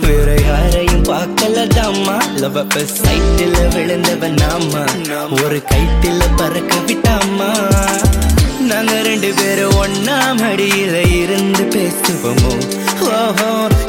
வேற 0.00 0.28
யாரையும் 0.46 1.04
பார்க்கல 1.04 1.66
தாமா 1.66 2.16
லவ் 2.40 2.58
சைட்டில் 3.02 3.58
விழுந்தவன் 3.74 4.38
நாமா 4.42 4.84
ஒரு 5.44 5.62
கைட்டில 5.70 6.22
பறக்க 6.36 6.74
விட்டாமா 6.86 7.50
நாங்க 8.60 9.02
ரெண்டு 9.02 9.32
பேரும் 9.34 9.76
ஒன்னா 9.82 10.18
மடியில 10.40 10.96
இருந்து 11.22 11.64
பேசுவோமோ. 11.76 12.52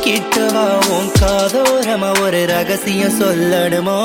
கிட்டவா 0.05 0.63
உன் 0.89 1.11
காதோரமா? 1.19 2.21
ஒரு 2.21 2.45
ரகசியம் 2.45 3.19
சொல்லணுமோ? 3.19 3.97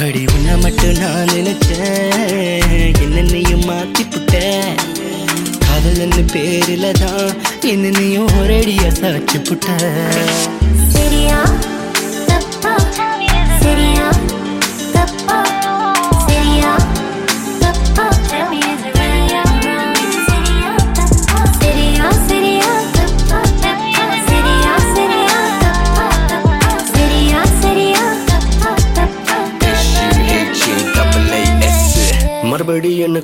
அடி 0.00 0.24
உன்ன 0.34 0.56
மட்டும் 0.56 0.98
நான் 0.98 1.26
நினைச்சேன். 1.26 3.00
என்ன 3.00 3.20
நீயும் 3.20 3.62
மாத்தி 3.62 4.10
புட்ட 4.10 4.38
பேரில 6.32 6.90
தான் 6.92 7.30
என்ன 7.62 7.98
நீயும் 7.98 8.26
ஒரேடியா 8.26 8.88
சாட்சி 8.88 9.38
புட்ட 9.38 9.66
சரியா? 10.92 11.38
சரியா? 13.62 14.09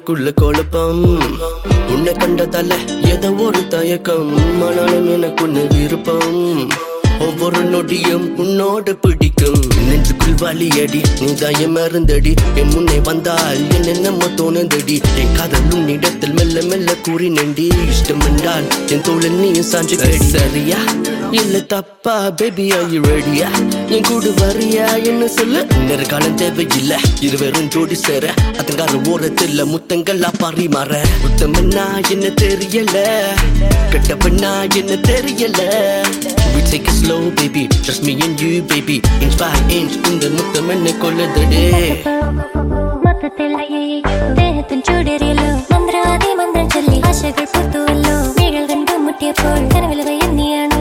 எனக்குள்ள 0.06 0.32
குழப்பம். 0.34 1.18
உன்னை 1.88 2.12
கண்டதால 2.12 2.74
ஏதோ 3.04 3.32
ஒரு 3.32 3.68
தயக்கம். 3.68 4.62
ஆனாலும் 4.62 5.08
எனக்குள்ள 5.10 5.60
விருப்பம். 5.60 6.68
ஒவ்வொரு 7.18 7.64
நொடியும் 7.64 8.34
உன்னோடு 8.36 8.96
பிடிக்கும். 8.96 9.60
நெஞ்சுக்குள் 9.88 10.34
வலியடி 10.38 11.02
நீ 11.20 11.32
தயம் 11.32 11.76
மருந்தடி. 11.76 12.34
என் 12.54 12.68
முன்னே 12.68 13.00
வந்தால் 13.00 13.70
என் 13.70 13.84
என்னமோ 13.84 14.26
தோணுந்தடி. 14.26 15.00
என் 15.16 15.32
காதல் 15.36 15.70
உன்னிடத்தில் 15.72 16.32
மெல்ல 16.32 16.62
மெல்ல 16.62 16.94
கூறி 16.96 17.28
நெண்டி 17.28 17.68
இஷ்டம் 17.92 18.24
என்றால் 18.26 18.64
என் 18.88 19.00
தோழன் 19.00 19.40
நீ 19.40 19.50
சாஞ்சு 19.50 19.96
கேடி. 19.96 20.18
சரியா? 20.18 20.76
இல்ல 21.30 21.60
தப்பா 21.60 22.30
பேபி 22.30 22.72
are 22.72 22.88
ரெடியா 22.88 23.48
என் 23.88 24.02
கூட 24.02 24.26
வரியா? 24.26 25.04
என்ன 25.04 25.28
சொல்லு? 25.28 25.64
நெருக்காலம் 25.64 26.36
தேவையில்ல. 26.36 26.94
இருவரும் 27.20 27.68
ஜோடி 27.68 27.94
சேர 27.94 28.34
அதங்கார 28.58 29.00
ஓரத்தில் 29.08 29.64
முத்தங்களா 29.64 30.30
பரிமாற. 30.38 30.98
முத்தமன்னா 31.22 32.10
என்ன 32.10 32.26
தெரியல? 32.26 33.18
கெட்டவனா 33.90 34.74
என்ன 34.74 34.92
தெரியல? 34.92 35.60
take 36.66 36.82
it 36.84 36.90
slow, 36.92 37.30
baby. 37.32 37.68
Just 37.80 38.04
me 38.04 38.20
and 38.20 38.40
you, 38.40 38.62
baby. 38.64 38.96
Inch 39.20 39.36
by 39.36 39.48
inch, 39.70 39.94
in 40.08 40.16
the 40.20 40.28
മുത്തം 40.36 40.68
എന്നെ 40.74 40.92
കൊല്ലതടേ 41.02 41.64
മൊത്തത്തിലായി 43.04 43.82
ദേഹത്തും 44.38 44.80
ചൂടേറിയല്ലോ 44.88 45.50
മന്ത്രവാദി 45.72 46.30
മന്ത്രം 46.40 46.66
ചൊല്ലി 46.74 46.98
ആശകൾ 47.10 47.46
പുറത്തുവല്ലോ 47.54 48.16
നീകൾ 48.38 48.64
കണ്ടു 48.72 48.96
മുട്ടിയപ്പോൾ 49.06 49.58
കനവിലുകയെന്നിയാണ് 49.74 50.75